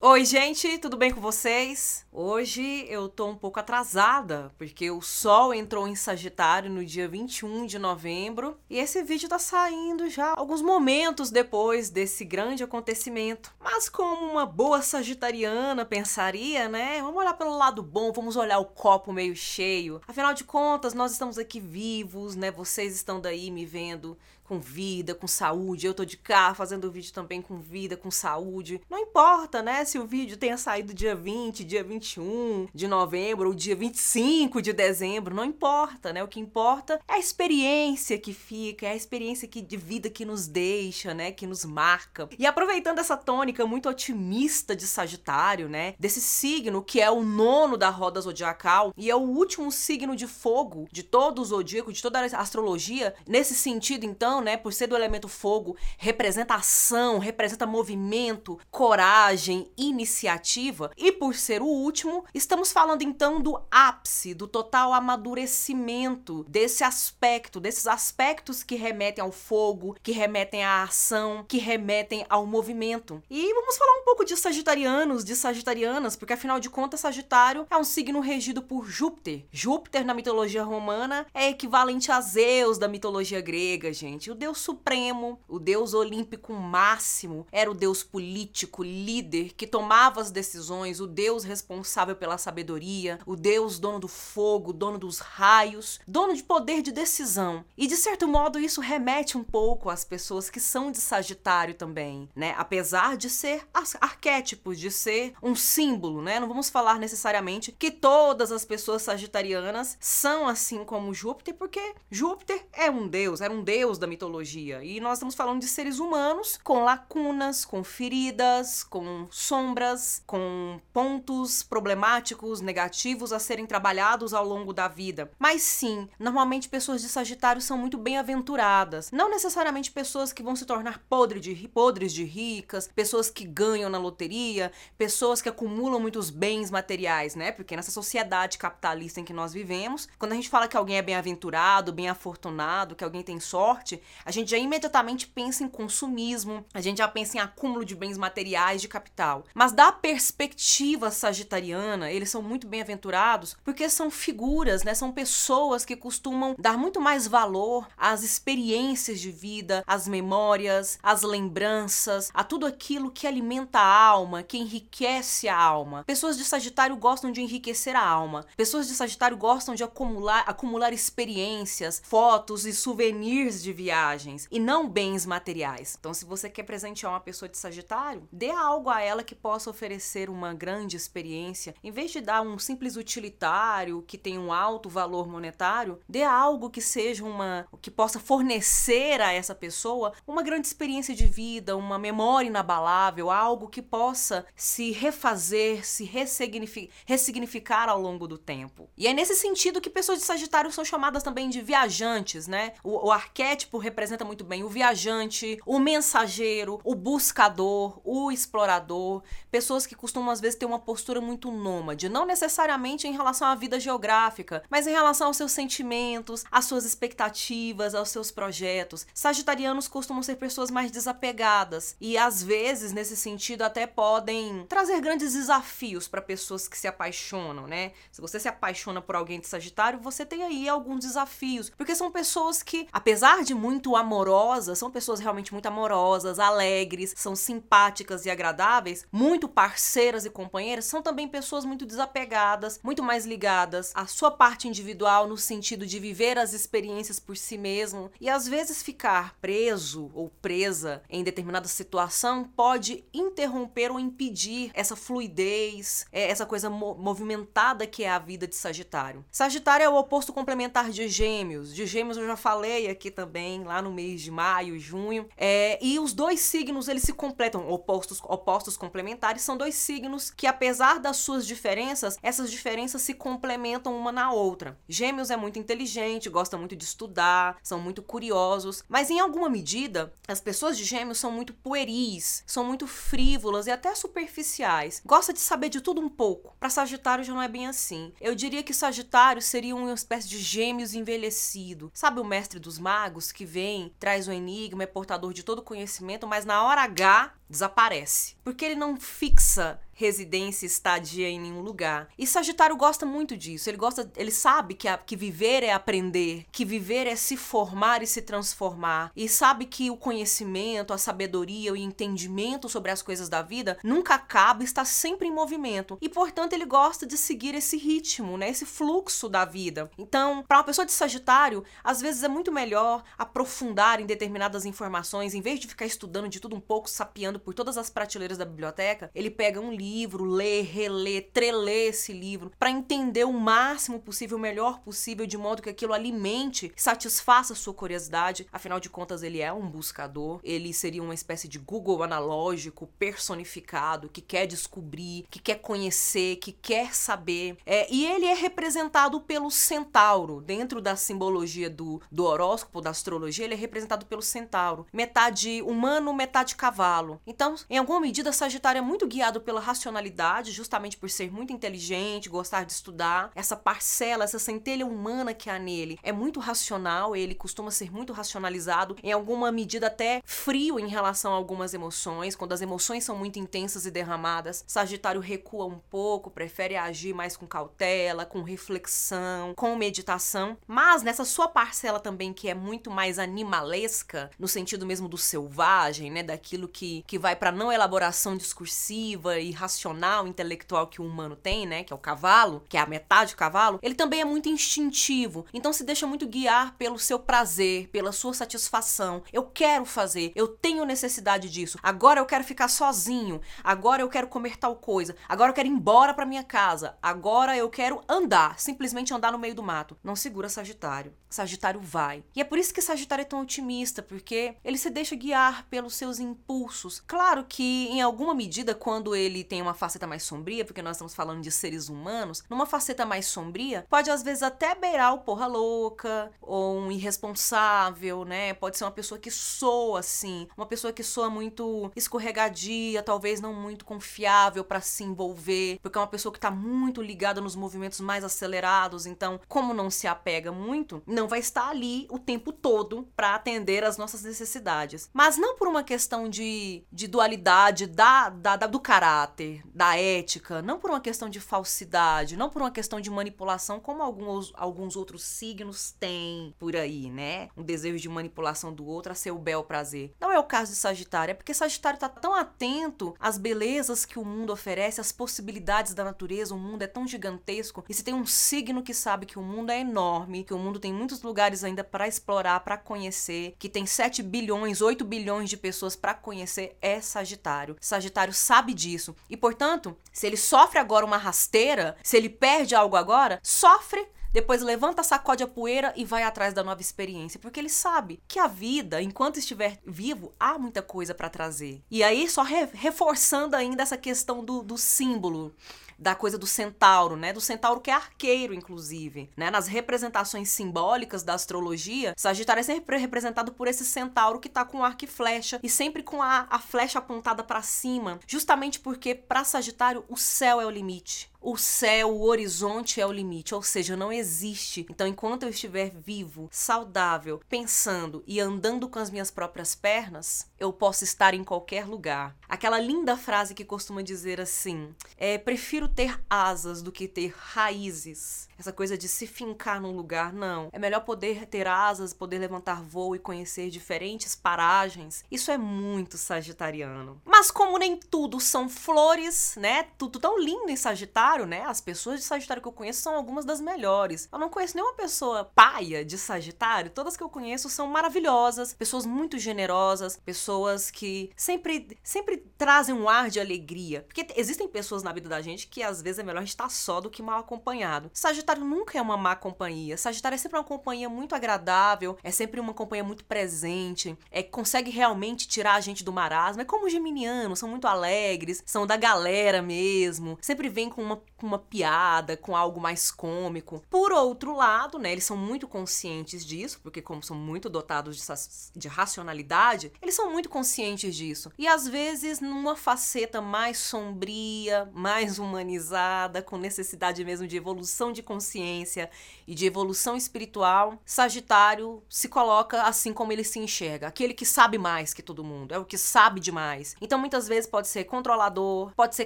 Oi, 0.03 0.25
gente, 0.25 0.77
tudo 0.79 0.97
bem 0.97 1.11
com 1.11 1.21
vocês? 1.21 2.05
Hoje 2.13 2.85
eu 2.89 3.07
tô 3.07 3.25
um 3.27 3.37
pouco 3.37 3.57
atrasada, 3.57 4.51
porque 4.57 4.91
o 4.91 5.01
Sol 5.01 5.53
entrou 5.53 5.87
em 5.87 5.95
Sagitário 5.95 6.69
no 6.69 6.83
dia 6.83 7.07
21 7.07 7.65
de 7.65 7.79
novembro 7.79 8.59
e 8.69 8.77
esse 8.77 9.01
vídeo 9.01 9.29
tá 9.29 9.39
saindo 9.39 10.09
já 10.09 10.33
alguns 10.35 10.61
momentos 10.61 11.31
depois 11.31 11.89
desse 11.89 12.25
grande 12.25 12.65
acontecimento. 12.65 13.53
Mas 13.61 13.87
como 13.87 14.29
uma 14.29 14.45
boa 14.45 14.81
sagitariana 14.81 15.85
pensaria, 15.85 16.67
né? 16.67 17.01
Vamos 17.01 17.15
olhar 17.15 17.33
pelo 17.33 17.55
lado 17.57 17.81
bom, 17.81 18.11
vamos 18.11 18.35
olhar 18.35 18.59
o 18.59 18.65
copo 18.65 19.13
meio 19.13 19.33
cheio. 19.33 20.01
Afinal 20.05 20.33
de 20.33 20.43
contas, 20.43 20.93
nós 20.93 21.13
estamos 21.13 21.37
aqui 21.37 21.61
vivos, 21.61 22.35
né? 22.35 22.51
Vocês 22.51 22.93
estão 22.93 23.21
daí 23.21 23.49
me 23.49 23.65
vendo 23.65 24.17
com 24.51 24.59
vida, 24.59 25.15
com 25.15 25.27
saúde. 25.27 25.87
Eu 25.87 25.93
tô 25.93 26.03
de 26.03 26.17
cá 26.17 26.53
fazendo 26.53 26.91
vídeo 26.91 27.13
também 27.13 27.41
com 27.41 27.61
vida, 27.61 27.95
com 27.95 28.11
saúde. 28.11 28.81
Não 28.89 28.99
importa, 28.99 29.61
né, 29.61 29.85
se 29.85 29.97
o 29.97 30.05
vídeo 30.05 30.35
tenha 30.35 30.57
saído 30.57 30.93
dia 30.93 31.15
20, 31.15 31.63
dia 31.63 31.85
21 32.01 32.67
de 32.73 32.87
novembro 32.87 33.49
ou 33.49 33.53
dia 33.53 33.75
25 33.75 34.61
de 34.61 34.73
dezembro, 34.73 35.35
não 35.35 35.45
importa, 35.45 36.11
né? 36.11 36.23
O 36.23 36.27
que 36.27 36.39
importa 36.39 36.99
é 37.07 37.13
a 37.13 37.19
experiência 37.19 38.17
que 38.17 38.33
fica, 38.33 38.87
é 38.87 38.91
a 38.91 38.95
experiência 38.95 39.47
que, 39.47 39.61
de 39.61 39.77
vida 39.77 40.09
que 40.09 40.25
nos 40.25 40.47
deixa, 40.47 41.13
né, 41.13 41.31
que 41.31 41.45
nos 41.45 41.63
marca. 41.63 42.27
E 42.37 42.45
aproveitando 42.45 42.99
essa 42.99 43.15
tônica 43.15 43.65
muito 43.65 43.87
otimista 43.87 44.75
de 44.75 44.87
Sagitário, 44.87 45.69
né, 45.69 45.93
desse 45.99 46.19
signo 46.19 46.81
que 46.81 46.99
é 46.99 47.11
o 47.11 47.23
nono 47.23 47.77
da 47.77 47.89
roda 47.89 48.19
zodiacal 48.19 48.93
e 48.97 49.09
é 49.09 49.15
o 49.15 49.19
último 49.19 49.71
signo 49.71 50.15
de 50.15 50.25
fogo 50.25 50.87
de 50.91 51.03
todo 51.03 51.41
o 51.41 51.45
zodíaco, 51.45 51.93
de 51.93 52.01
toda 52.01 52.19
a 52.19 52.25
astrologia, 52.39 53.13
nesse 53.27 53.53
sentido, 53.53 54.05
então, 54.05 54.41
né, 54.41 54.57
por 54.57 54.73
ser 54.73 54.87
do 54.87 54.95
elemento 54.95 55.27
fogo, 55.27 55.77
representa 55.97 56.55
ação, 56.55 57.19
representa 57.19 57.67
movimento, 57.67 58.59
coragem, 58.71 59.71
iniciativa, 59.77 60.91
e 60.97 61.11
por 61.11 61.35
ser 61.35 61.61
o 61.61 61.65
último, 61.65 61.90
estamos 62.33 62.71
falando 62.71 63.01
então 63.01 63.41
do 63.41 63.61
ápice, 63.69 64.33
do 64.33 64.47
total 64.47 64.93
amadurecimento 64.93 66.45
desse 66.47 66.83
aspecto, 66.83 67.59
desses 67.59 67.87
aspectos 67.87 68.63
que 68.63 68.75
remetem 68.75 69.21
ao 69.21 69.31
fogo, 69.31 69.95
que 70.01 70.11
remetem 70.11 70.63
à 70.63 70.83
ação, 70.83 71.45
que 71.47 71.57
remetem 71.57 72.25
ao 72.29 72.45
movimento. 72.45 73.21
E 73.29 73.53
vamos 73.53 73.77
falar 73.77 73.99
um 73.99 74.05
pouco 74.05 74.23
de 74.23 74.37
sagitarianos, 74.37 75.25
de 75.25 75.35
sagitarianas, 75.35 76.15
porque 76.15 76.33
afinal 76.33 76.59
de 76.59 76.69
contas, 76.69 77.01
Sagitário 77.01 77.65
é 77.69 77.75
um 77.75 77.83
signo 77.83 78.19
regido 78.19 78.61
por 78.61 78.85
Júpiter. 78.85 79.45
Júpiter 79.51 80.05
na 80.05 80.13
mitologia 80.13 80.63
romana 80.63 81.25
é 81.33 81.49
equivalente 81.49 82.11
a 82.11 82.21
Zeus 82.21 82.77
da 82.77 82.87
mitologia 82.87 83.41
grega, 83.41 83.91
gente. 83.91 84.31
O 84.31 84.35
deus 84.35 84.59
supremo, 84.59 85.39
o 85.47 85.59
deus 85.59 85.93
olímpico 85.93 86.53
máximo, 86.53 87.47
era 87.51 87.69
o 87.69 87.73
deus 87.73 88.03
político, 88.03 88.83
líder, 88.83 89.53
que 89.55 89.67
tomava 89.67 90.21
as 90.21 90.31
decisões, 90.31 90.99
o 90.99 91.07
deus 91.07 91.43
responsável 91.43 91.80
pela 92.15 92.37
sabedoria, 92.37 93.19
o 93.25 93.35
deus 93.35 93.79
dono 93.79 93.99
do 93.99 94.07
fogo, 94.07 94.73
dono 94.73 94.97
dos 94.97 95.19
raios, 95.19 95.99
dono 96.07 96.35
de 96.35 96.43
poder 96.43 96.81
de 96.81 96.91
decisão. 96.91 97.63
E 97.77 97.87
de 97.87 97.95
certo 97.95 98.27
modo 98.27 98.59
isso 98.59 98.81
remete 98.81 99.37
um 99.37 99.43
pouco 99.43 99.89
às 99.89 100.03
pessoas 100.03 100.49
que 100.49 100.59
são 100.59 100.91
de 100.91 100.99
Sagitário 100.99 101.73
também, 101.73 102.29
né? 102.35 102.53
Apesar 102.57 103.17
de 103.17 103.29
ser 103.29 103.67
arquétipos, 103.99 104.79
de 104.79 104.91
ser 104.91 105.33
um 105.41 105.55
símbolo, 105.55 106.21
né? 106.21 106.39
Não 106.39 106.47
vamos 106.47 106.69
falar 106.69 106.99
necessariamente 106.99 107.71
que 107.71 107.91
todas 107.91 108.51
as 108.51 108.65
pessoas 108.65 109.01
sagitarianas 109.01 109.97
são 109.99 110.47
assim 110.47 110.83
como 110.83 111.13
Júpiter, 111.13 111.53
porque 111.55 111.95
Júpiter 112.09 112.65
é 112.73 112.89
um 112.89 113.07
deus, 113.07 113.41
era 113.41 113.53
um 113.53 113.63
deus 113.63 113.97
da 113.97 114.07
mitologia. 114.07 114.83
E 114.83 114.99
nós 114.99 115.17
estamos 115.17 115.35
falando 115.35 115.59
de 115.59 115.67
seres 115.67 115.99
humanos 115.99 116.59
com 116.63 116.83
lacunas, 116.83 117.65
com 117.65 117.83
feridas, 117.83 118.83
com 118.83 119.27
sombras, 119.29 120.21
com 120.25 120.79
pontos 120.93 121.63
problemáticos, 121.71 122.59
negativos 122.59 123.31
a 123.31 123.39
serem 123.39 123.65
trabalhados 123.65 124.33
ao 124.33 124.45
longo 124.45 124.73
da 124.73 124.89
vida. 124.89 125.31
Mas 125.39 125.61
sim, 125.61 126.09
normalmente 126.19 126.67
pessoas 126.67 127.01
de 127.01 127.07
Sagitário 127.07 127.61
são 127.61 127.77
muito 127.77 127.97
bem-aventuradas. 127.97 129.09
Não 129.09 129.29
necessariamente 129.29 129.89
pessoas 129.89 130.33
que 130.33 130.43
vão 130.43 130.53
se 130.53 130.65
tornar 130.65 130.99
podre 131.09 131.39
de, 131.39 131.55
podres 131.69 132.11
de 132.11 132.25
ricas, 132.25 132.89
pessoas 132.93 133.29
que 133.29 133.45
ganham 133.45 133.89
na 133.89 133.97
loteria, 133.97 134.69
pessoas 134.97 135.41
que 135.41 135.47
acumulam 135.47 135.97
muitos 135.97 136.29
bens 136.29 136.69
materiais, 136.69 137.35
né? 137.35 137.53
Porque 137.53 137.73
nessa 137.73 137.89
sociedade 137.89 138.57
capitalista 138.57 139.21
em 139.21 139.23
que 139.23 139.31
nós 139.31 139.53
vivemos, 139.53 140.09
quando 140.19 140.33
a 140.33 140.35
gente 140.35 140.49
fala 140.49 140.67
que 140.67 140.75
alguém 140.75 140.97
é 140.97 141.01
bem-aventurado, 141.01 141.93
bem-afortunado, 141.93 142.97
que 142.97 143.03
alguém 143.05 143.23
tem 143.23 143.39
sorte, 143.39 144.01
a 144.25 144.31
gente 144.31 144.51
já 144.51 144.57
imediatamente 144.57 145.25
pensa 145.25 145.63
em 145.63 145.69
consumismo, 145.69 146.65
a 146.73 146.81
gente 146.81 146.97
já 146.97 147.07
pensa 147.07 147.37
em 147.37 147.39
acúmulo 147.39 147.85
de 147.85 147.95
bens 147.95 148.17
materiais, 148.17 148.81
de 148.81 148.89
capital. 148.89 149.45
Mas 149.53 149.71
da 149.71 149.89
perspectiva 149.89 151.09
sagitariana, 151.09 151.60
eles 151.69 152.29
são 152.29 152.41
muito 152.41 152.67
bem-aventurados 152.67 153.55
porque 153.63 153.89
são 153.89 154.09
figuras, 154.09 154.83
né? 154.83 154.93
São 154.93 155.11
pessoas 155.11 155.85
que 155.85 155.95
costumam 155.95 156.55
dar 156.57 156.77
muito 156.77 156.99
mais 156.99 157.27
valor 157.27 157.87
às 157.97 158.23
experiências 158.23 159.19
de 159.19 159.31
vida, 159.31 159.83
às 159.85 160.07
memórias, 160.07 160.97
às 161.03 161.21
lembranças, 161.21 162.31
a 162.33 162.43
tudo 162.43 162.65
aquilo 162.65 163.11
que 163.11 163.27
alimenta 163.27 163.79
a 163.79 164.05
alma, 164.05 164.43
que 164.43 164.57
enriquece 164.57 165.47
a 165.47 165.57
alma. 165.57 166.03
Pessoas 166.05 166.37
de 166.37 166.43
Sagitário 166.43 166.95
gostam 166.95 167.31
de 167.31 167.41
enriquecer 167.41 167.95
a 167.95 168.05
alma. 168.05 168.45
Pessoas 168.57 168.87
de 168.87 168.95
Sagitário 168.95 169.37
gostam 169.37 169.75
de 169.75 169.83
acumular, 169.83 170.43
acumular 170.47 170.93
experiências, 170.93 172.01
fotos 172.03 172.65
e 172.65 172.73
souvenirs 172.73 173.61
de 173.61 173.71
viagens 173.71 174.47
e 174.51 174.59
não 174.59 174.89
bens 174.89 175.25
materiais. 175.25 175.95
Então, 175.99 176.13
se 176.13 176.25
você 176.25 176.49
quer 176.49 176.63
presentear 176.63 177.11
uma 177.11 177.19
pessoa 177.19 177.49
de 177.49 177.57
Sagitário, 177.57 178.27
dê 178.31 178.49
algo 178.49 178.89
a 178.89 179.01
ela 179.01 179.23
que 179.23 179.35
possa 179.35 179.69
oferecer 179.69 180.29
uma 180.29 180.53
grande 180.53 180.95
experiência. 180.95 181.50
Em 181.83 181.91
vez 181.91 182.11
de 182.11 182.21
dar 182.21 182.41
um 182.41 182.57
simples 182.57 182.95
utilitário 182.95 184.03
que 184.07 184.17
tem 184.17 184.37
um 184.37 184.51
alto 184.51 184.89
valor 184.89 185.27
monetário, 185.27 185.99
dê 186.07 186.23
algo 186.23 186.69
que 186.69 186.81
seja 186.81 187.23
uma 187.23 187.67
que 187.81 187.91
possa 187.91 188.19
fornecer 188.19 189.21
a 189.21 189.31
essa 189.31 189.55
pessoa 189.55 190.13
uma 190.27 190.43
grande 190.43 190.67
experiência 190.67 191.15
de 191.15 191.25
vida, 191.25 191.75
uma 191.75 191.97
memória 191.97 192.47
inabalável, 192.47 193.31
algo 193.31 193.67
que 193.67 193.81
possa 193.81 194.45
se 194.55 194.91
refazer, 194.91 195.85
se 195.85 196.03
ressignificar, 196.03 196.93
ressignificar 197.05 197.89
ao 197.89 197.99
longo 197.99 198.27
do 198.27 198.37
tempo. 198.37 198.89
E 198.97 199.07
é 199.07 199.13
nesse 199.13 199.35
sentido 199.35 199.81
que 199.81 199.89
pessoas 199.89 200.19
de 200.19 200.25
Sagitário 200.25 200.71
são 200.71 200.85
chamadas 200.85 201.23
também 201.23 201.49
de 201.49 201.61
viajantes, 201.61 202.47
né? 202.47 202.73
O, 202.83 203.07
o 203.07 203.11
arquétipo 203.11 203.77
representa 203.77 204.23
muito 204.23 204.43
bem 204.43 204.63
o 204.63 204.69
viajante, 204.69 205.59
o 205.65 205.79
mensageiro, 205.79 206.79
o 206.83 206.95
buscador, 206.95 207.99
o 208.03 208.31
explorador, 208.31 209.23
pessoas 209.49 209.85
que 209.85 209.95
costumam 209.95 210.31
às 210.31 210.41
vezes 210.41 210.57
ter 210.57 210.65
uma 210.65 210.79
postura 210.79 211.19
muito 211.21 211.40
nômade, 211.49 212.09
não 212.09 212.25
necessariamente 212.25 213.07
em 213.07 213.13
relação 213.13 213.47
à 213.47 213.55
vida 213.55 213.79
geográfica, 213.79 214.63
mas 214.69 214.85
em 214.85 214.91
relação 214.91 215.27
aos 215.27 215.37
seus 215.37 215.53
sentimentos, 215.53 216.43
às 216.51 216.65
suas 216.65 216.83
expectativas, 216.83 217.95
aos 217.95 218.09
seus 218.09 218.29
projetos. 218.29 219.07
Sagitarianos 219.13 219.87
costumam 219.87 220.21
ser 220.21 220.35
pessoas 220.35 220.69
mais 220.69 220.91
desapegadas 220.91 221.95
e 222.01 222.17
às 222.17 222.43
vezes 222.43 222.91
nesse 222.91 223.15
sentido 223.15 223.61
até 223.61 223.87
podem 223.87 224.65
trazer 224.67 224.99
grandes 224.99 225.33
desafios 225.33 226.07
para 226.07 226.21
pessoas 226.21 226.67
que 226.67 226.77
se 226.77 226.87
apaixonam, 226.87 227.65
né? 227.65 227.93
Se 228.11 228.19
você 228.19 228.39
se 228.39 228.49
apaixona 228.49 229.01
por 229.01 229.15
alguém 229.15 229.39
de 229.39 229.47
Sagitário, 229.47 229.99
você 229.99 230.25
tem 230.25 230.43
aí 230.43 230.67
alguns 230.67 230.99
desafios, 231.05 231.69
porque 231.69 231.95
são 231.95 232.11
pessoas 232.11 232.61
que, 232.61 232.87
apesar 232.91 233.43
de 233.43 233.53
muito 233.53 233.95
amorosas, 233.95 234.77
são 234.77 234.91
pessoas 234.91 235.19
realmente 235.19 235.53
muito 235.53 235.67
amorosas, 235.67 236.39
alegres, 236.39 237.13
são 237.15 237.35
simpáticas 237.35 238.25
e 238.25 238.29
agradáveis, 238.29 239.05
muito 239.11 239.47
parceiras 239.47 240.25
e 240.25 240.29
companheiras, 240.29 240.85
são 240.85 241.01
também 241.01 241.20
pessoas 241.27 241.65
muito 241.65 241.85
desapegadas, 241.85 242.79
muito 242.83 243.03
mais 243.03 243.25
ligadas 243.25 243.91
à 243.95 244.05
sua 244.05 244.31
parte 244.31 244.67
individual 244.67 245.27
no 245.27 245.37
sentido 245.37 245.85
de 245.85 245.99
viver 245.99 246.37
as 246.37 246.53
experiências 246.53 247.19
por 247.19 247.37
si 247.37 247.57
mesmo 247.57 248.11
e 248.19 248.29
às 248.29 248.47
vezes 248.47 248.83
ficar 248.83 249.35
preso 249.39 250.11
ou 250.13 250.29
presa 250.29 251.01
em 251.09 251.23
determinada 251.23 251.67
situação 251.67 252.43
pode 252.55 253.03
interromper 253.13 253.91
ou 253.91 253.99
impedir 253.99 254.71
essa 254.73 254.95
fluidez, 254.95 256.05
é, 256.11 256.29
essa 256.29 256.45
coisa 256.45 256.69
movimentada 256.69 257.87
que 257.87 258.03
é 258.03 258.09
a 258.09 258.19
vida 258.19 258.47
de 258.47 258.55
Sagitário. 258.55 259.25
Sagitário 259.31 259.83
é 259.83 259.89
o 259.89 259.95
oposto 259.95 260.33
complementar 260.33 260.89
de 260.89 261.07
Gêmeos. 261.07 261.73
De 261.73 261.85
Gêmeos 261.85 262.17
eu 262.17 262.27
já 262.27 262.35
falei 262.35 262.89
aqui 262.89 263.09
também, 263.09 263.63
lá 263.63 263.81
no 263.81 263.91
mês 263.91 264.21
de 264.21 264.31
maio, 264.31 264.79
junho. 264.79 265.27
É, 265.37 265.79
e 265.81 265.99
os 265.99 266.13
dois 266.13 266.39
signos, 266.39 266.87
eles 266.87 267.03
se 267.03 267.13
completam, 267.13 267.69
opostos, 267.69 268.19
opostos 268.23 268.77
complementares, 268.77 269.41
são 269.41 269.57
dois 269.57 269.75
signos 269.75 270.29
que, 270.29 270.47
apesar 270.47 270.99
das 271.11 271.17
suas 271.17 271.45
diferenças, 271.45 272.17
essas 272.23 272.49
diferenças 272.49 273.01
se 273.01 273.13
complementam 273.13 273.95
uma 273.97 274.13
na 274.13 274.31
outra. 274.31 274.79
Gêmeos 274.87 275.29
é 275.29 275.35
muito 275.35 275.59
inteligente, 275.59 276.29
gosta 276.29 276.57
muito 276.57 276.73
de 276.73 276.85
estudar, 276.85 277.57
são 277.61 277.81
muito 277.81 278.01
curiosos, 278.01 278.81
mas 278.87 279.09
em 279.09 279.19
alguma 279.19 279.49
medida, 279.49 280.13
as 280.25 280.39
pessoas 280.39 280.77
de 280.77 280.85
Gêmeos 280.85 281.19
são 281.19 281.29
muito 281.29 281.53
pueris, 281.53 282.43
são 282.47 282.63
muito 282.63 282.87
frívolas 282.87 283.67
e 283.67 283.71
até 283.71 283.93
superficiais. 283.93 285.01
Gosta 285.05 285.33
de 285.33 285.39
saber 285.39 285.67
de 285.67 285.81
tudo 285.81 285.99
um 285.99 286.07
pouco. 286.07 286.55
Para 286.57 286.69
Sagitário 286.69 287.25
já 287.25 287.33
não 287.33 287.41
é 287.41 287.49
bem 287.49 287.67
assim. 287.67 288.13
Eu 288.21 288.33
diria 288.33 288.63
que 288.63 288.73
Sagitário 288.73 289.41
seria 289.41 289.75
uma 289.75 289.93
espécie 289.93 290.29
de 290.29 290.39
Gêmeos 290.39 290.93
envelhecido. 290.93 291.91
Sabe 291.93 292.21
o 292.21 292.25
mestre 292.25 292.57
dos 292.57 292.79
magos 292.79 293.33
que 293.33 293.43
vem, 293.43 293.93
traz 293.99 294.29
o 294.29 294.31
enigma, 294.31 294.83
é 294.83 294.87
portador 294.87 295.33
de 295.33 295.43
todo 295.43 295.61
conhecimento, 295.61 296.25
mas 296.25 296.45
na 296.45 296.63
hora 296.63 296.83
H 296.83 297.33
desaparece. 297.51 298.35
Porque 298.43 298.65
ele 298.65 298.75
não 298.75 298.99
fixa 298.99 299.79
residência, 300.01 300.65
estadia 300.65 301.29
em 301.29 301.39
nenhum 301.39 301.61
lugar. 301.61 302.09
E 302.17 302.25
Sagitário 302.25 302.75
gosta 302.75 303.05
muito 303.05 303.37
disso. 303.37 303.69
Ele 303.69 303.77
gosta, 303.77 304.11
ele 304.15 304.31
sabe 304.31 304.73
que, 304.73 304.87
a, 304.87 304.97
que 304.97 305.15
viver 305.15 305.63
é 305.63 305.71
aprender, 305.71 306.45
que 306.51 306.65
viver 306.65 307.05
é 307.05 307.15
se 307.15 307.37
formar 307.37 308.01
e 308.01 308.07
se 308.07 308.21
transformar. 308.21 309.11
E 309.15 309.29
sabe 309.29 309.65
que 309.65 309.91
o 309.91 309.97
conhecimento, 309.97 310.91
a 310.91 310.97
sabedoria, 310.97 311.71
o 311.71 311.77
entendimento 311.77 312.67
sobre 312.67 312.89
as 312.89 313.03
coisas 313.03 313.29
da 313.29 313.43
vida 313.43 313.77
nunca 313.83 314.15
acaba, 314.15 314.63
está 314.63 314.83
sempre 314.83 315.27
em 315.27 315.31
movimento. 315.31 315.97
E 316.01 316.09
portanto 316.09 316.53
ele 316.53 316.65
gosta 316.65 317.05
de 317.05 317.17
seguir 317.17 317.53
esse 317.53 317.77
ritmo, 317.77 318.37
né, 318.37 318.49
esse 318.49 318.65
fluxo 318.65 319.29
da 319.29 319.45
vida. 319.45 319.91
Então, 319.97 320.43
para 320.47 320.57
uma 320.57 320.63
pessoa 320.63 320.85
de 320.85 320.91
Sagitário, 320.91 321.63
às 321.83 322.01
vezes 322.01 322.23
é 322.23 322.27
muito 322.27 322.51
melhor 322.51 323.03
aprofundar 323.17 323.99
em 323.99 324.05
determinadas 324.05 324.65
informações, 324.65 325.35
em 325.35 325.41
vez 325.41 325.59
de 325.59 325.67
ficar 325.67 325.85
estudando 325.85 326.27
de 326.27 326.39
tudo 326.39 326.55
um 326.55 326.59
pouco, 326.59 326.89
sapeando 326.89 327.39
por 327.43 327.53
todas 327.53 327.77
as 327.77 327.89
prateleiras 327.89 328.37
da 328.37 328.45
biblioteca, 328.45 329.09
ele 329.13 329.29
pega 329.29 329.59
um 329.59 329.73
livro, 329.73 330.23
lê, 330.23 330.61
relê, 330.61 331.21
trelê 331.21 331.87
esse 331.87 332.13
livro 332.13 332.51
para 332.57 332.69
entender 332.69 333.23
o 333.23 333.33
máximo 333.33 333.99
possível, 333.99 334.37
o 334.37 334.41
melhor 334.41 334.79
possível, 334.79 335.25
de 335.25 335.37
modo 335.37 335.61
que 335.61 335.69
aquilo 335.69 335.93
alimente, 335.93 336.71
satisfaça 336.75 337.55
sua 337.55 337.73
curiosidade. 337.73 338.47
Afinal 338.51 338.79
de 338.79 338.89
contas, 338.89 339.23
ele 339.23 339.41
é 339.41 339.51
um 339.51 339.67
buscador, 339.69 340.39
ele 340.43 340.73
seria 340.73 341.03
uma 341.03 341.13
espécie 341.13 341.47
de 341.47 341.59
Google 341.59 342.03
analógico, 342.03 342.87
personificado, 342.99 344.09
que 344.09 344.21
quer 344.21 344.45
descobrir, 344.45 345.25
que 345.29 345.39
quer 345.39 345.59
conhecer, 345.59 346.37
que 346.37 346.51
quer 346.51 346.93
saber. 346.93 347.57
É, 347.65 347.91
e 347.93 348.05
ele 348.05 348.25
é 348.25 348.33
representado 348.33 349.19
pelo 349.21 349.49
centauro. 349.49 350.41
Dentro 350.41 350.81
da 350.81 350.95
simbologia 350.95 351.69
do, 351.69 352.01
do 352.11 352.25
horóscopo, 352.25 352.81
da 352.81 352.89
astrologia, 352.89 353.45
ele 353.45 353.53
é 353.53 353.57
representado 353.57 354.05
pelo 354.05 354.21
centauro. 354.21 354.85
Metade 354.91 355.61
humano, 355.61 356.13
metade 356.13 356.55
cavalo. 356.55 357.21
Então, 357.31 357.55
em 357.69 357.77
alguma 357.77 358.01
medida, 358.01 358.33
Sagitário 358.33 358.79
é 358.79 358.81
muito 358.81 359.07
guiado 359.07 359.39
pela 359.39 359.61
racionalidade, 359.61 360.51
justamente 360.51 360.97
por 360.97 361.09
ser 361.09 361.31
muito 361.31 361.53
inteligente, 361.53 362.27
gostar 362.27 362.65
de 362.65 362.73
estudar. 362.73 363.31
Essa 363.33 363.55
parcela, 363.55 364.25
essa 364.25 364.37
centelha 364.37 364.85
humana 364.85 365.33
que 365.33 365.49
há 365.49 365.57
nele 365.57 365.97
é 366.03 366.11
muito 366.11 366.41
racional, 366.41 367.15
ele 367.15 367.33
costuma 367.33 367.71
ser 367.71 367.89
muito 367.89 368.11
racionalizado, 368.11 368.97
em 369.01 369.13
alguma 369.13 369.49
medida 369.49 369.87
até 369.87 370.21
frio 370.25 370.77
em 370.77 370.89
relação 370.89 371.31
a 371.31 371.37
algumas 371.37 371.73
emoções. 371.73 372.35
Quando 372.35 372.51
as 372.51 372.61
emoções 372.61 373.05
são 373.05 373.15
muito 373.15 373.39
intensas 373.39 373.85
e 373.85 373.91
derramadas, 373.91 374.65
Sagitário 374.67 375.21
recua 375.21 375.65
um 375.65 375.79
pouco, 375.89 376.29
prefere 376.29 376.75
agir 376.75 377.13
mais 377.13 377.37
com 377.37 377.47
cautela, 377.47 378.25
com 378.25 378.43
reflexão, 378.43 379.53
com 379.55 379.73
meditação. 379.77 380.57
Mas 380.67 381.01
nessa 381.01 381.23
sua 381.23 381.47
parcela 381.47 381.97
também 381.97 382.33
que 382.33 382.49
é 382.49 382.53
muito 382.53 382.91
mais 382.91 383.17
animalesca, 383.17 384.29
no 384.37 384.49
sentido 384.49 384.85
mesmo 384.85 385.07
do 385.07 385.17
selvagem, 385.17 386.11
né, 386.11 386.23
daquilo 386.23 386.67
que, 386.67 387.05
que 387.07 387.20
vai 387.21 387.35
para 387.35 387.51
não 387.51 387.71
elaboração 387.71 388.35
discursiva 388.35 389.39
e 389.39 389.51
racional, 389.51 390.27
intelectual 390.27 390.87
que 390.87 391.01
o 391.01 391.05
humano 391.05 391.35
tem, 391.35 391.65
né, 391.65 391.83
que 391.83 391.93
é 391.93 391.95
o 391.95 391.99
cavalo, 391.99 392.63
que 392.67 392.75
é 392.75 392.79
a 392.81 392.85
metade 392.85 393.33
do 393.33 393.37
cavalo, 393.37 393.79
ele 393.81 393.95
também 393.95 394.19
é 394.19 394.25
muito 394.25 394.49
instintivo. 394.49 395.45
Então 395.53 395.71
se 395.71 395.83
deixa 395.83 396.05
muito 396.07 396.27
guiar 396.27 396.75
pelo 396.77 396.99
seu 396.99 397.19
prazer, 397.19 397.87
pela 397.89 398.11
sua 398.11 398.33
satisfação. 398.33 399.23
Eu 399.31 399.43
quero 399.43 399.85
fazer, 399.85 400.31
eu 400.35 400.47
tenho 400.47 400.83
necessidade 400.83 401.49
disso. 401.49 401.77
Agora 401.81 402.19
eu 402.19 402.25
quero 402.25 402.43
ficar 402.43 402.67
sozinho. 402.67 403.39
Agora 403.63 404.01
eu 404.01 404.09
quero 404.09 404.27
comer 404.27 404.57
tal 404.57 404.75
coisa. 404.75 405.15
Agora 405.29 405.51
eu 405.51 405.53
quero 405.53 405.67
ir 405.67 405.71
embora 405.71 406.13
para 406.13 406.25
minha 406.25 406.43
casa. 406.43 406.97
Agora 407.01 407.55
eu 407.55 407.69
quero 407.69 408.01
andar, 408.09 408.59
simplesmente 408.59 409.13
andar 409.13 409.31
no 409.31 409.39
meio 409.39 409.53
do 409.53 409.63
mato. 409.63 409.97
Não 410.03 410.15
segura 410.15 410.49
Sagitário. 410.49 411.13
Sagitário 411.29 411.79
vai. 411.79 412.23
E 412.35 412.41
é 412.41 412.43
por 412.43 412.57
isso 412.57 412.73
que 412.73 412.81
Sagitário 412.81 413.21
é 413.21 413.25
tão 413.25 413.41
otimista, 413.41 414.01
porque 414.01 414.55
ele 414.63 414.77
se 414.77 414.89
deixa 414.89 415.15
guiar 415.15 415.65
pelos 415.69 415.95
seus 415.95 416.19
impulsos. 416.19 416.99
Claro 417.11 417.43
que 417.43 417.89
em 417.89 418.01
alguma 418.01 418.33
medida 418.33 418.73
quando 418.73 419.13
ele 419.13 419.43
tem 419.43 419.61
uma 419.61 419.73
faceta 419.73 420.07
mais 420.07 420.23
sombria, 420.23 420.63
porque 420.63 420.81
nós 420.81 420.95
estamos 420.95 421.13
falando 421.13 421.41
de 421.41 421.51
seres 421.51 421.89
humanos, 421.89 422.41
numa 422.49 422.65
faceta 422.65 423.05
mais 423.05 423.25
sombria, 423.25 423.85
pode 423.89 424.09
às 424.09 424.23
vezes 424.23 424.41
até 424.41 424.73
beirar 424.73 425.13
o 425.13 425.17
porra 425.19 425.45
louca, 425.45 426.31
ou 426.41 426.77
um 426.77 426.89
irresponsável, 426.89 428.23
né? 428.23 428.53
Pode 428.53 428.77
ser 428.77 428.85
uma 428.85 428.91
pessoa 428.91 429.19
que 429.19 429.29
soa 429.29 429.99
assim, 429.99 430.47
uma 430.55 430.65
pessoa 430.65 430.93
que 430.93 431.03
soa 431.03 431.29
muito 431.29 431.91
escorregadia, 431.97 433.03
talvez 433.03 433.41
não 433.41 433.53
muito 433.53 433.83
confiável 433.83 434.63
para 434.63 434.79
se 434.79 435.03
envolver, 435.03 435.79
porque 435.81 435.97
é 435.97 436.01
uma 436.01 436.07
pessoa 436.07 436.31
que 436.31 436.39
tá 436.39 436.49
muito 436.49 437.01
ligada 437.01 437.41
nos 437.41 437.57
movimentos 437.57 437.99
mais 437.99 438.23
acelerados, 438.23 439.05
então, 439.05 439.37
como 439.49 439.73
não 439.73 439.89
se 439.89 440.07
apega 440.07 440.49
muito, 440.49 441.03
não 441.05 441.27
vai 441.27 441.39
estar 441.39 441.67
ali 441.67 442.07
o 442.09 442.17
tempo 442.17 442.53
todo 442.53 443.05
para 443.17 443.35
atender 443.35 443.83
às 443.83 443.97
nossas 443.97 444.23
necessidades. 444.23 445.09
Mas 445.13 445.37
não 445.37 445.57
por 445.57 445.67
uma 445.67 445.83
questão 445.83 446.29
de 446.29 446.85
de 446.91 447.07
dualidade 447.07 447.87
da, 447.87 448.29
da, 448.29 448.55
da, 448.55 448.67
do 448.67 448.79
caráter, 448.79 449.63
da 449.73 449.97
ética, 449.97 450.61
não 450.61 450.79
por 450.79 450.89
uma 450.89 450.99
questão 450.99 451.29
de 451.29 451.39
falsidade, 451.39 452.35
não 452.35 452.49
por 452.49 452.61
uma 452.61 452.71
questão 452.71 452.99
de 452.99 453.09
manipulação, 453.09 453.79
como 453.79 454.03
alguns, 454.03 454.51
alguns 454.55 454.95
outros 454.95 455.23
signos 455.23 455.91
têm 455.99 456.53
por 456.59 456.75
aí, 456.75 457.09
né? 457.09 457.49
Um 457.55 457.63
desejo 457.63 457.97
de 457.97 458.09
manipulação 458.09 458.73
do 458.73 458.85
outro 458.85 459.11
a 459.11 459.15
seu 459.15 459.37
bel 459.37 459.63
prazer. 459.63 460.13
Não 460.19 460.31
é 460.31 460.37
o 460.37 460.43
caso 460.43 460.71
de 460.71 460.77
Sagitário, 460.77 461.31
é 461.31 461.35
porque 461.35 461.53
Sagitário 461.53 461.95
está 461.95 462.09
tão 462.09 462.33
atento 462.33 463.15
às 463.19 463.37
belezas 463.37 464.05
que 464.05 464.19
o 464.19 464.25
mundo 464.25 464.51
oferece, 464.51 464.99
às 464.99 465.11
possibilidades 465.11 465.93
da 465.93 466.03
natureza, 466.03 466.53
o 466.53 466.59
mundo 466.59 466.81
é 466.81 466.87
tão 466.87 467.07
gigantesco, 467.07 467.85
e 467.87 467.93
se 467.93 468.03
tem 468.03 468.13
um 468.13 468.25
signo 468.25 468.83
que 468.83 468.93
sabe 468.93 469.25
que 469.25 469.39
o 469.39 469.43
mundo 469.43 469.71
é 469.71 469.79
enorme, 469.79 470.43
que 470.43 470.53
o 470.53 470.59
mundo 470.59 470.79
tem 470.79 470.93
muitos 470.93 471.21
lugares 471.21 471.63
ainda 471.63 471.83
para 471.83 472.07
explorar, 472.07 472.59
para 472.61 472.77
conhecer, 472.77 473.55
que 473.57 473.69
tem 473.69 473.85
7 473.85 474.21
bilhões, 474.21 474.81
8 474.81 475.05
bilhões 475.05 475.49
de 475.49 475.57
pessoas 475.57 475.95
para 475.95 476.13
conhecer, 476.13 476.77
é 476.81 476.99
Sagitário. 477.01 477.75
Sagitário 477.79 478.33
sabe 478.33 478.73
disso. 478.73 479.15
E, 479.29 479.37
portanto, 479.37 479.97
se 480.11 480.27
ele 480.27 480.37
sofre 480.37 480.79
agora 480.79 481.05
uma 481.05 481.17
rasteira, 481.17 481.95
se 482.03 482.17
ele 482.17 482.29
perde 482.29 482.75
algo 482.75 482.95
agora, 482.95 483.39
sofre 483.43 484.07
depois 484.31 484.61
levanta, 484.61 485.03
sacode 485.03 485.43
a 485.43 485.47
poeira 485.47 485.93
e 485.95 486.05
vai 486.05 486.23
atrás 486.23 486.53
da 486.53 486.63
nova 486.63 486.79
experiência, 486.79 487.39
porque 487.39 487.59
ele 487.59 487.67
sabe 487.67 488.21
que 488.27 488.39
a 488.39 488.47
vida, 488.47 489.01
enquanto 489.01 489.37
estiver 489.37 489.79
vivo, 489.85 490.33
há 490.39 490.57
muita 490.57 490.81
coisa 490.81 491.13
para 491.13 491.29
trazer. 491.29 491.83
E 491.91 492.01
aí, 492.01 492.29
só 492.29 492.41
re 492.41 492.69
reforçando 492.73 493.55
ainda 493.55 493.83
essa 493.83 493.97
questão 493.97 494.43
do, 494.43 494.63
do 494.63 494.77
símbolo 494.77 495.53
da 496.01 496.15
coisa 496.15 496.37
do 496.37 496.47
centauro, 496.47 497.15
né? 497.15 497.31
Do 497.31 497.39
centauro 497.39 497.79
que 497.79 497.91
é 497.91 497.93
arqueiro, 497.93 498.53
inclusive, 498.55 499.29
né? 499.37 499.51
Nas 499.51 499.67
representações 499.67 500.49
simbólicas 500.49 501.21
da 501.21 501.35
astrologia, 501.35 502.15
Sagitário 502.17 502.61
é 502.61 502.63
sempre 502.63 502.97
representado 502.97 503.51
por 503.53 503.67
esse 503.67 503.85
centauro 503.85 504.39
que 504.39 504.49
tá 504.49 504.65
com 504.65 504.83
arco 504.83 505.05
e 505.05 505.07
flecha 505.07 505.59
e 505.61 505.69
sempre 505.69 506.01
com 506.01 506.21
a, 506.21 506.47
a 506.49 506.59
flecha 506.59 506.97
apontada 506.97 507.43
para 507.43 507.61
cima, 507.61 508.19
justamente 508.27 508.79
porque 508.79 509.13
para 509.13 509.43
Sagitário 509.43 510.03
o 510.09 510.17
céu 510.17 510.59
é 510.59 510.65
o 510.65 510.69
limite 510.69 511.30
o 511.41 511.57
céu, 511.57 512.11
o 512.11 512.23
horizonte 512.23 513.01
é 513.01 513.05
o 513.05 513.11
limite, 513.11 513.55
ou 513.55 513.63
seja, 513.63 513.97
não 513.97 514.13
existe. 514.13 514.85
Então, 514.89 515.07
enquanto 515.07 515.43
eu 515.43 515.49
estiver 515.49 515.89
vivo, 515.89 516.47
saudável, 516.51 517.41
pensando 517.49 518.23
e 518.27 518.39
andando 518.39 518.87
com 518.87 518.99
as 518.99 519.09
minhas 519.09 519.31
próprias 519.31 519.73
pernas, 519.73 520.47
eu 520.59 520.71
posso 520.71 521.03
estar 521.03 521.33
em 521.33 521.43
qualquer 521.43 521.87
lugar. 521.87 522.35
Aquela 522.47 522.79
linda 522.79 523.17
frase 523.17 523.55
que 523.55 523.65
costuma 523.65 524.03
dizer 524.03 524.39
assim: 524.39 524.93
é, 525.17 525.37
prefiro 525.37 525.87
ter 525.87 526.21
asas 526.29 526.81
do 526.81 526.91
que 526.91 527.07
ter 527.07 527.33
raízes. 527.35 528.47
Essa 528.61 528.71
coisa 528.71 528.95
de 528.95 529.07
se 529.07 529.25
fincar 529.25 529.81
num 529.81 529.95
lugar, 529.95 530.31
não. 530.31 530.69
É 530.71 530.77
melhor 530.77 530.99
poder 530.99 531.47
ter 531.47 531.65
asas, 531.65 532.13
poder 532.13 532.37
levantar 532.37 532.83
voo 532.83 533.15
e 533.15 533.19
conhecer 533.19 533.71
diferentes 533.71 534.35
paragens. 534.35 535.23
Isso 535.31 535.49
é 535.49 535.57
muito 535.57 536.15
sagitariano. 536.15 537.19
Mas 537.25 537.49
como 537.49 537.79
nem 537.79 537.97
tudo 537.97 538.39
são 538.39 538.69
flores, 538.69 539.55
né? 539.57 539.87
Tudo 539.97 540.19
tão 540.19 540.39
lindo 540.39 540.69
em 540.69 540.75
Sagitário, 540.75 541.30
né? 541.39 541.63
As 541.65 541.79
pessoas 541.79 542.19
de 542.19 542.25
Sagitário 542.25 542.61
que 542.61 542.67
eu 542.67 542.73
conheço 542.73 543.01
são 543.01 543.15
algumas 543.15 543.45
das 543.45 543.61
melhores. 543.61 544.27
Eu 544.31 544.39
não 544.39 544.49
conheço 544.49 544.75
nenhuma 544.75 544.93
pessoa 544.93 545.45
paia 545.45 546.03
de 546.03 546.17
Sagitário. 546.17 546.91
Todas 546.91 547.15
que 547.15 547.23
eu 547.23 547.29
conheço 547.29 547.69
são 547.69 547.87
maravilhosas, 547.87 548.73
pessoas 548.73 549.05
muito 549.05 549.39
generosas, 549.39 550.17
pessoas 550.17 550.91
que 550.91 551.31
sempre 551.35 551.97
sempre 552.03 552.37
trazem 552.57 552.93
um 552.93 553.07
ar 553.07 553.29
de 553.29 553.39
alegria. 553.39 554.01
Porque 554.01 554.27
existem 554.35 554.67
pessoas 554.67 555.03
na 555.03 555.13
vida 555.13 555.29
da 555.29 555.41
gente 555.41 555.67
que 555.67 555.81
às 555.81 556.01
vezes 556.01 556.19
é 556.19 556.23
melhor 556.23 556.43
estar 556.43 556.69
só 556.69 556.99
do 556.99 557.09
que 557.09 557.21
mal 557.21 557.39
acompanhado. 557.39 558.09
Sagitário 558.13 558.63
nunca 558.63 558.97
é 558.97 559.01
uma 559.01 559.17
má 559.17 559.35
companhia. 559.35 559.97
Sagitário 559.97 560.35
é 560.35 560.37
sempre 560.37 560.57
uma 560.57 560.63
companhia 560.63 561.09
muito 561.09 561.35
agradável, 561.35 562.17
é 562.23 562.31
sempre 562.31 562.59
uma 562.59 562.73
companhia 562.73 563.03
muito 563.03 563.23
presente, 563.25 564.17
é 564.29 564.43
consegue 564.43 564.91
realmente 564.91 565.47
tirar 565.47 565.75
a 565.75 565.81
gente 565.81 566.03
do 566.03 566.11
marasmo. 566.11 566.61
É 566.61 566.65
como 566.65 566.85
os 566.85 566.91
geminianos, 566.91 567.59
são 567.59 567.69
muito 567.69 567.87
alegres, 567.87 568.63
são 568.65 568.85
da 568.85 568.97
galera 568.97 569.61
mesmo, 569.61 570.37
sempre 570.41 570.69
vem 570.69 570.89
com 570.89 571.01
uma, 571.01 571.20
com 571.37 571.47
uma 571.47 571.59
piada, 571.59 572.37
com 572.37 572.55
algo 572.55 572.79
mais 572.79 573.11
cômico. 573.11 573.83
Por 573.89 574.11
outro 574.11 574.55
lado, 574.55 574.99
né, 574.99 575.11
eles 575.11 575.23
são 575.23 575.37
muito 575.37 575.67
conscientes 575.67 576.45
disso, 576.45 576.79
porque 576.83 577.01
como 577.01 577.23
são 577.23 577.35
muito 577.35 577.69
dotados 577.69 578.17
de, 578.17 578.79
de 578.79 578.87
racionalidade, 578.87 579.91
eles 580.01 580.15
são 580.15 580.31
muito 580.31 580.49
conscientes 580.49 581.15
disso. 581.15 581.51
E 581.57 581.67
às 581.67 581.87
vezes 581.87 582.39
numa 582.39 582.75
faceta 582.75 583.41
mais 583.41 583.77
sombria, 583.77 584.89
mais 584.93 585.39
humanizada, 585.39 586.41
com 586.41 586.57
necessidade 586.57 587.23
mesmo 587.25 587.47
de 587.47 587.57
evolução 587.57 588.11
de 588.11 588.21
consciência, 588.21 589.09
e 589.47 589.53
de 589.53 589.65
evolução 589.65 590.15
espiritual, 590.15 590.97
Sagitário 591.05 592.01
se 592.09 592.29
coloca 592.29 592.83
assim 592.83 593.11
como 593.11 593.33
ele 593.33 593.43
se 593.43 593.59
enxerga, 593.59 594.07
aquele 594.07 594.33
que 594.33 594.45
sabe 594.45 594.77
mais 594.77 595.13
que 595.13 595.21
todo 595.21 595.43
mundo, 595.43 595.73
é 595.73 595.77
o 595.77 595.83
que 595.83 595.97
sabe 595.97 596.39
demais. 596.39 596.95
Então 597.01 597.19
muitas 597.19 597.49
vezes 597.49 597.69
pode 597.69 597.89
ser 597.89 598.05
controlador, 598.05 598.93
pode 598.95 599.13
ser 599.13 599.25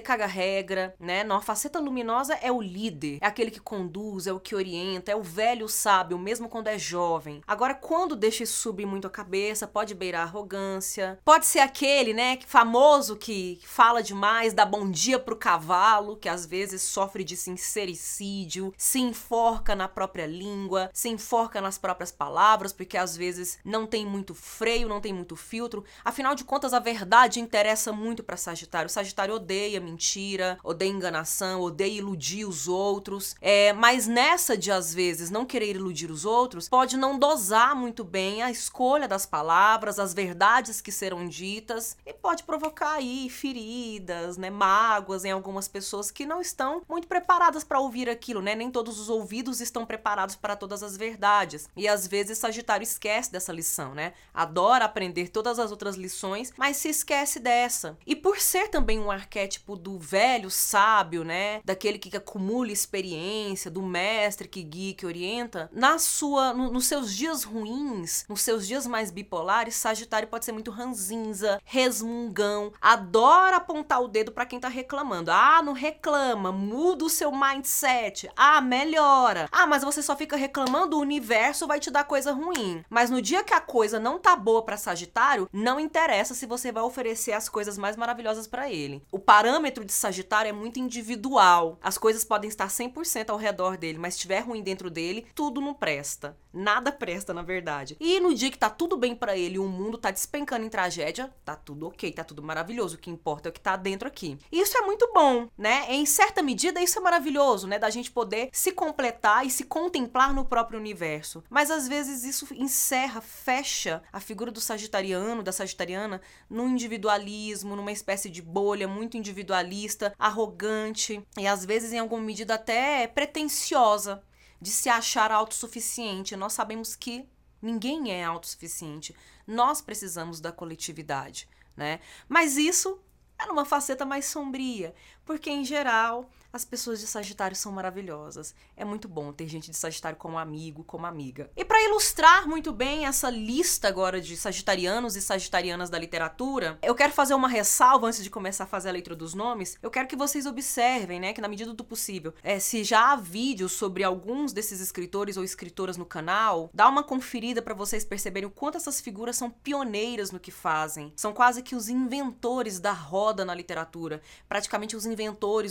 caga-regra, 0.00 0.94
né? 0.98 1.22
Na 1.22 1.40
faceta 1.40 1.80
luminosa 1.86 2.34
é 2.34 2.52
o 2.52 2.60
líder, 2.60 3.18
é 3.20 3.26
aquele 3.26 3.50
que 3.50 3.60
conduz, 3.60 4.26
é 4.26 4.32
o 4.32 4.40
que 4.40 4.54
orienta, 4.54 5.10
é 5.10 5.16
o 5.16 5.22
velho 5.22 5.68
sábio, 5.68 6.18
mesmo 6.18 6.48
quando 6.48 6.68
é 6.68 6.78
jovem. 6.78 7.40
Agora, 7.46 7.74
quando 7.74 8.14
deixa 8.14 8.42
isso 8.42 8.58
subir 8.58 8.86
muito 8.86 9.06
a 9.06 9.10
cabeça, 9.10 9.66
pode 9.66 9.94
beirar 9.94 10.22
arrogância, 10.22 11.18
pode 11.24 11.46
ser 11.46 11.60
aquele, 11.60 12.12
né, 12.12 12.38
famoso 12.46 13.16
que 13.16 13.60
fala 13.64 14.02
demais, 14.02 14.52
dá 14.52 14.66
bom 14.66 14.90
dia 14.90 15.18
pro 15.18 15.36
cavalo, 15.36 16.16
que 16.16 16.28
às 16.28 16.44
vezes 16.44 16.82
sofre 16.82 17.22
de 17.22 17.36
sincericídio, 17.36 18.74
se 18.76 18.98
enforca 18.98 19.74
na 19.74 19.88
própria 19.88 20.26
língua, 20.26 20.90
se 20.92 21.08
enforca 21.08 21.60
nas 21.60 21.78
próprias 21.78 22.10
palavras, 22.10 22.72
porque 22.72 22.96
às 22.96 23.16
vezes 23.16 23.58
não 23.64 23.86
tem 23.86 24.04
muito 24.04 24.34
freio, 24.34 24.88
não 24.88 25.00
tem 25.00 25.12
muito 25.12 25.36
filtro. 25.36 25.84
Afinal 26.04 26.34
de 26.34 26.44
contas, 26.44 26.74
a 26.74 26.78
verdade 26.78 27.40
interessa 27.40 27.92
muito 27.92 28.22
para 28.22 28.36
Sagitário. 28.36 28.86
O 28.86 28.92
Sagitário 28.92 29.34
odeia 29.34 29.80
mentira, 29.80 30.58
odeia 30.64 30.90
enganação, 30.90 31.60
odeia 31.60 31.75
iludir 31.84 32.44
os 32.44 32.68
outros. 32.68 33.34
É, 33.40 33.72
mas 33.72 34.06
nessa 34.06 34.56
de 34.56 34.70
às 34.70 34.94
vezes 34.94 35.30
não 35.30 35.44
querer 35.44 35.76
iludir 35.76 36.10
os 36.10 36.24
outros, 36.24 36.68
pode 36.68 36.96
não 36.96 37.18
dosar 37.18 37.74
muito 37.74 38.04
bem 38.04 38.42
a 38.42 38.50
escolha 38.50 39.08
das 39.08 39.26
palavras, 39.26 39.98
as 39.98 40.14
verdades 40.14 40.80
que 40.80 40.92
serão 40.92 41.28
ditas 41.28 41.96
e 42.06 42.12
pode 42.12 42.44
provocar 42.44 42.92
aí 42.92 43.28
feridas, 43.28 44.36
né, 44.36 44.50
mágoas 44.50 45.24
em 45.24 45.30
algumas 45.30 45.68
pessoas 45.68 46.10
que 46.10 46.24
não 46.24 46.40
estão 46.40 46.82
muito 46.88 47.06
preparadas 47.06 47.64
para 47.64 47.80
ouvir 47.80 48.08
aquilo, 48.08 48.40
né? 48.40 48.54
Nem 48.54 48.70
todos 48.70 48.98
os 48.98 49.08
ouvidos 49.08 49.60
estão 49.60 49.84
preparados 49.84 50.36
para 50.36 50.56
todas 50.56 50.82
as 50.82 50.96
verdades. 50.96 51.68
E 51.76 51.88
às 51.88 52.06
vezes 52.06 52.38
Sagitário 52.38 52.84
esquece 52.84 53.32
dessa 53.32 53.52
lição, 53.52 53.94
né? 53.94 54.12
Adora 54.32 54.84
aprender 54.84 55.28
todas 55.28 55.58
as 55.58 55.70
outras 55.70 55.96
lições, 55.96 56.52
mas 56.56 56.76
se 56.76 56.88
esquece 56.88 57.40
dessa. 57.40 57.96
E 58.06 58.14
por 58.14 58.40
ser 58.40 58.68
também 58.68 58.98
um 58.98 59.10
arquétipo 59.10 59.76
do 59.76 59.98
velho 59.98 60.50
sábio, 60.50 61.24
né? 61.24 61.60
Daquele 61.66 61.98
que 61.98 62.16
acumula 62.16 62.70
experiência, 62.70 63.68
do 63.68 63.82
mestre 63.82 64.46
que 64.46 64.62
guia, 64.62 64.94
que 64.94 65.04
orienta, 65.04 65.68
na 65.72 65.98
sua, 65.98 66.54
no, 66.54 66.70
nos 66.70 66.86
seus 66.86 67.12
dias 67.12 67.42
ruins, 67.42 68.24
nos 68.28 68.40
seus 68.40 68.68
dias 68.68 68.86
mais 68.86 69.10
bipolares, 69.10 69.74
Sagitário 69.74 70.28
pode 70.28 70.44
ser 70.44 70.52
muito 70.52 70.70
ranzinza, 70.70 71.60
resmungão, 71.64 72.72
adora 72.80 73.56
apontar 73.56 74.00
o 74.00 74.06
dedo 74.06 74.30
para 74.30 74.46
quem 74.46 74.60
tá 74.60 74.68
reclamando. 74.68 75.32
Ah, 75.32 75.60
não 75.60 75.72
reclama, 75.72 76.52
muda 76.52 77.04
o 77.04 77.10
seu 77.10 77.32
mindset. 77.32 78.30
Ah, 78.36 78.60
melhora. 78.60 79.48
Ah, 79.50 79.66
mas 79.66 79.82
você 79.82 80.00
só 80.02 80.14
fica 80.14 80.36
reclamando, 80.36 80.96
o 80.96 81.00
universo 81.00 81.66
vai 81.66 81.80
te 81.80 81.90
dar 81.90 82.04
coisa 82.04 82.30
ruim. 82.30 82.84
Mas 82.88 83.10
no 83.10 83.20
dia 83.20 83.42
que 83.42 83.52
a 83.52 83.60
coisa 83.60 83.98
não 83.98 84.20
tá 84.20 84.36
boa 84.36 84.62
para 84.62 84.76
Sagitário, 84.76 85.48
não 85.52 85.80
interessa 85.80 86.32
se 86.32 86.46
você 86.46 86.70
vai 86.70 86.84
oferecer 86.84 87.32
as 87.32 87.48
coisas 87.48 87.76
mais 87.76 87.96
maravilhosas 87.96 88.46
para 88.46 88.70
ele. 88.70 89.02
O 89.10 89.18
parâmetro 89.18 89.84
de 89.84 89.92
Sagitário 89.92 90.48
é 90.48 90.52
muito 90.52 90.78
individual. 90.78 91.45
As 91.82 91.98
coisas 91.98 92.24
podem 92.24 92.48
estar 92.48 92.68
100% 92.68 93.30
ao 93.30 93.36
redor 93.36 93.76
dele, 93.76 93.98
mas 93.98 94.14
se 94.14 94.18
estiver 94.18 94.40
ruim 94.40 94.62
dentro 94.62 94.90
dele, 94.90 95.26
tudo 95.34 95.60
não 95.60 95.74
presta. 95.74 96.36
Nada 96.52 96.90
presta, 96.90 97.34
na 97.34 97.42
verdade. 97.42 97.96
E 98.00 98.18
no 98.18 98.34
dia 98.34 98.50
que 98.50 98.58
tá 98.58 98.70
tudo 98.70 98.96
bem 98.96 99.14
para 99.14 99.36
ele, 99.36 99.58
o 99.58 99.68
mundo 99.68 99.98
tá 99.98 100.10
despencando 100.10 100.64
em 100.64 100.70
tragédia, 100.70 101.32
tá 101.44 101.54
tudo 101.54 101.86
ok, 101.86 102.10
tá 102.12 102.24
tudo 102.24 102.42
maravilhoso. 102.42 102.96
O 102.96 102.98
que 102.98 103.10
importa 103.10 103.48
é 103.48 103.50
o 103.50 103.52
que 103.52 103.60
tá 103.60 103.76
dentro 103.76 104.08
aqui. 104.08 104.38
E 104.50 104.60
isso 104.60 104.76
é 104.78 104.80
muito 104.80 105.10
bom, 105.12 105.48
né? 105.56 105.84
Em 105.90 106.06
certa 106.06 106.42
medida, 106.42 106.80
isso 106.80 106.98
é 106.98 107.02
maravilhoso, 107.02 107.66
né? 107.66 107.78
Da 107.78 107.90
gente 107.90 108.10
poder 108.10 108.48
se 108.52 108.72
completar 108.72 109.46
e 109.46 109.50
se 109.50 109.64
contemplar 109.64 110.32
no 110.32 110.46
próprio 110.46 110.80
universo. 110.80 111.44
Mas 111.50 111.70
às 111.70 111.86
vezes 111.86 112.24
isso 112.24 112.46
encerra, 112.54 113.20
fecha 113.20 114.02
a 114.12 114.18
figura 114.18 114.50
do 114.50 114.60
sagitariano, 114.60 115.42
da 115.42 115.52
sagitariana, 115.52 116.22
num 116.48 116.68
individualismo, 116.68 117.76
numa 117.76 117.92
espécie 117.92 118.30
de 118.30 118.40
bolha 118.40 118.88
muito 118.88 119.16
individualista, 119.16 120.14
arrogante 120.18 121.22
e 121.38 121.46
às 121.46 121.64
vezes 121.64 121.92
em 121.92 121.98
alguma 121.98 122.22
medida 122.22 122.54
até 122.54 123.06
pretensiosa 123.06 124.22
de 124.60 124.70
se 124.70 124.88
achar 124.88 125.30
autossuficiente. 125.30 126.36
Nós 126.36 126.52
sabemos 126.52 126.96
que 126.96 127.28
ninguém 127.60 128.10
é 128.10 128.24
autossuficiente. 128.24 129.14
Nós 129.46 129.80
precisamos 129.80 130.40
da 130.40 130.50
coletividade, 130.52 131.48
né? 131.76 132.00
Mas 132.28 132.56
isso 132.56 132.98
é 133.38 133.46
numa 133.46 133.64
faceta 133.64 134.04
mais 134.04 134.24
sombria, 134.26 134.94
porque 135.26 135.50
em 135.50 135.64
geral 135.64 136.30
as 136.52 136.64
pessoas 136.64 137.00
de 137.00 137.06
Sagitário 137.06 137.54
são 137.54 137.70
maravilhosas. 137.70 138.54
É 138.74 138.84
muito 138.84 139.06
bom 139.06 139.30
ter 139.30 139.46
gente 139.46 139.70
de 139.70 139.76
Sagitário 139.76 140.16
como 140.16 140.38
amigo, 140.38 140.82
como 140.84 141.04
amiga. 141.04 141.50
E 141.54 141.64
para 141.64 141.82
ilustrar 141.82 142.48
muito 142.48 142.72
bem 142.72 143.04
essa 143.04 143.28
lista 143.28 143.88
agora 143.88 144.22
de 144.22 144.36
sagitarianos 144.38 145.16
e 145.16 145.20
sagitarianas 145.20 145.90
da 145.90 145.98
literatura, 145.98 146.78
eu 146.82 146.94
quero 146.94 147.12
fazer 147.12 147.34
uma 147.34 147.46
ressalva 147.48 148.06
antes 148.06 148.24
de 148.24 148.30
começar 148.30 148.64
a 148.64 148.66
fazer 148.66 148.88
a 148.88 148.92
leitura 148.92 149.14
dos 149.14 149.34
nomes. 149.34 149.76
Eu 149.82 149.90
quero 149.90 150.08
que 150.08 150.16
vocês 150.16 150.46
observem, 150.46 151.20
né, 151.20 151.34
que 151.34 151.42
na 151.42 151.48
medida 151.48 151.74
do 151.74 151.84
possível, 151.84 152.32
é, 152.42 152.58
se 152.58 152.82
já 152.84 153.12
há 153.12 153.16
vídeos 153.16 153.72
sobre 153.72 154.02
alguns 154.02 154.50
desses 154.54 154.80
escritores 154.80 155.36
ou 155.36 155.44
escritoras 155.44 155.98
no 155.98 156.06
canal, 156.06 156.70
dá 156.72 156.88
uma 156.88 157.02
conferida 157.02 157.60
para 157.60 157.74
vocês 157.74 158.02
perceberem 158.02 158.48
o 158.48 158.52
quanto 158.52 158.78
essas 158.78 158.98
figuras 158.98 159.36
são 159.36 159.50
pioneiras 159.50 160.30
no 160.30 160.40
que 160.40 160.50
fazem. 160.50 161.12
São 161.16 161.34
quase 161.34 161.62
que 161.62 161.76
os 161.76 161.90
inventores 161.90 162.80
da 162.80 162.92
roda 162.92 163.44
na 163.44 163.54
literatura, 163.54 164.22
praticamente 164.48 164.96
os 164.96 165.04
inventores 165.04 165.15